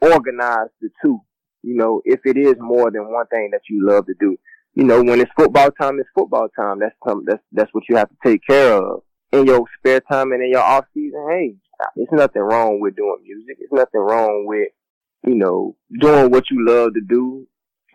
organize 0.00 0.68
the 0.80 0.88
two. 1.02 1.20
You 1.62 1.76
know, 1.76 2.00
if 2.04 2.20
it 2.24 2.38
is 2.38 2.54
more 2.58 2.90
than 2.90 3.12
one 3.12 3.26
thing 3.26 3.50
that 3.52 3.60
you 3.68 3.86
love 3.86 4.06
to 4.06 4.14
do. 4.18 4.36
You 4.74 4.84
know, 4.84 5.02
when 5.02 5.20
it's 5.20 5.30
football 5.36 5.70
time, 5.72 5.98
it's 5.98 6.08
football 6.14 6.48
time. 6.56 6.78
That's 6.78 6.94
some, 7.06 7.24
that's 7.26 7.42
that's 7.52 7.72
what 7.74 7.84
you 7.88 7.96
have 7.96 8.08
to 8.08 8.16
take 8.24 8.40
care 8.46 8.74
of 8.74 9.02
in 9.32 9.46
your 9.46 9.64
spare 9.78 10.00
time 10.00 10.32
and 10.32 10.42
in 10.42 10.50
your 10.50 10.62
off 10.62 10.84
season. 10.94 11.26
Hey, 11.28 11.54
it's 11.96 12.12
nothing 12.12 12.42
wrong 12.42 12.80
with 12.80 12.96
doing 12.96 13.18
music. 13.22 13.56
It's 13.60 13.72
nothing 13.72 14.00
wrong 14.00 14.44
with 14.46 14.68
you 15.26 15.34
know 15.34 15.76
doing 16.00 16.30
what 16.30 16.44
you 16.50 16.64
love 16.66 16.94
to 16.94 17.00
do 17.00 17.46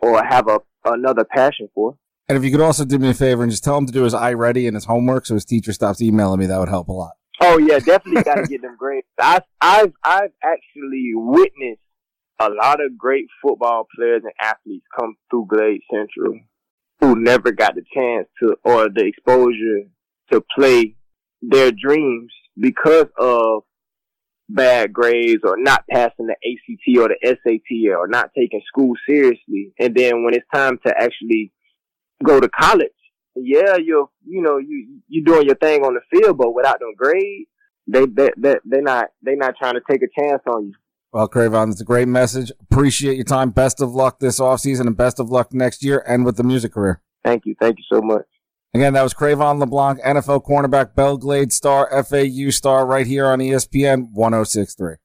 or 0.02 0.22
have 0.24 0.48
a 0.48 0.60
another 0.84 1.24
passion 1.24 1.68
for. 1.74 1.96
And 2.28 2.36
if 2.36 2.44
you 2.44 2.50
could 2.50 2.60
also 2.60 2.84
do 2.84 2.98
me 2.98 3.10
a 3.10 3.14
favor 3.14 3.42
and 3.42 3.50
just 3.50 3.64
tell 3.64 3.78
him 3.78 3.86
to 3.86 3.92
do 3.92 4.02
his 4.02 4.14
iReady 4.14 4.66
and 4.66 4.74
his 4.74 4.84
homework 4.84 5.26
so 5.26 5.34
his 5.34 5.44
teacher 5.44 5.72
stops 5.72 6.02
emailing 6.02 6.40
me, 6.40 6.46
that 6.46 6.58
would 6.58 6.68
help 6.68 6.88
a 6.88 6.92
lot. 6.92 7.12
Oh 7.40 7.58
yeah, 7.58 7.78
definitely 7.78 8.22
got 8.22 8.36
to 8.36 8.46
get 8.46 8.62
them 8.62 8.76
grades. 8.78 9.06
I, 9.20 9.40
I've 9.60 9.92
I've 10.04 10.32
actually 10.42 11.12
witnessed 11.14 11.80
a 12.38 12.50
lot 12.50 12.84
of 12.84 12.98
great 12.98 13.26
football 13.40 13.86
players 13.96 14.22
and 14.24 14.32
athletes 14.42 14.84
come 14.98 15.16
through 15.30 15.46
Glade 15.48 15.80
Central 15.90 16.38
who 17.00 17.16
never 17.16 17.52
got 17.52 17.74
the 17.74 17.82
chance 17.94 18.28
to 18.40 18.56
or 18.64 18.88
the 18.88 19.04
exposure 19.04 19.88
to 20.32 20.42
play 20.56 20.96
their 21.42 21.70
dreams 21.70 22.32
because 22.58 23.06
of 23.18 23.62
bad 24.48 24.92
grades 24.92 25.42
or 25.44 25.56
not 25.58 25.84
passing 25.90 26.26
the 26.26 26.34
ACT 26.34 26.98
or 26.98 27.08
the 27.08 27.18
SAT 27.24 27.96
or 27.96 28.06
not 28.06 28.30
taking 28.36 28.62
school 28.66 28.94
seriously. 29.08 29.72
And 29.78 29.94
then 29.94 30.24
when 30.24 30.34
it's 30.34 30.46
time 30.54 30.78
to 30.86 30.94
actually 30.96 31.52
go 32.22 32.40
to 32.40 32.48
college, 32.48 32.90
yeah, 33.34 33.76
you're 33.76 34.08
you 34.24 34.42
know 34.42 34.58
you 34.58 35.00
you 35.08 35.24
doing 35.24 35.46
your 35.46 35.56
thing 35.56 35.82
on 35.82 35.94
the 35.94 36.00
field, 36.10 36.38
but 36.38 36.54
without 36.54 36.80
them 36.80 36.94
grades, 36.96 37.48
they 37.86 38.06
they 38.06 38.30
they 38.36 38.54
they're 38.64 38.82
not 38.82 39.08
they're 39.22 39.36
not 39.36 39.56
trying 39.58 39.74
to 39.74 39.82
take 39.90 40.00
a 40.02 40.20
chance 40.20 40.42
on 40.46 40.68
you. 40.68 40.74
Well, 41.12 41.28
Cre'Von, 41.28 41.70
it's 41.70 41.80
a 41.80 41.84
great 41.84 42.08
message. 42.08 42.52
Appreciate 42.60 43.16
your 43.16 43.24
time. 43.24 43.50
Best 43.50 43.80
of 43.80 43.94
luck 43.94 44.18
this 44.18 44.38
offseason 44.38 44.86
and 44.86 44.96
best 44.96 45.18
of 45.18 45.30
luck 45.30 45.52
next 45.54 45.82
year 45.82 46.04
and 46.06 46.24
with 46.24 46.36
the 46.36 46.42
music 46.42 46.72
career. 46.72 47.00
Thank 47.24 47.46
you. 47.46 47.54
Thank 47.60 47.78
you 47.78 47.84
so 47.90 48.02
much. 48.02 48.26
Again, 48.74 48.92
that 48.92 49.02
was 49.02 49.14
Cre'Von 49.14 49.58
LeBlanc, 49.58 50.00
NFL 50.02 50.44
cornerback, 50.44 50.94
Belle 50.94 51.16
Glade 51.16 51.52
star, 51.52 51.88
FAU 52.04 52.50
star, 52.50 52.84
right 52.84 53.06
here 53.06 53.26
on 53.26 53.38
ESPN 53.38 54.10
1063. 54.12 54.96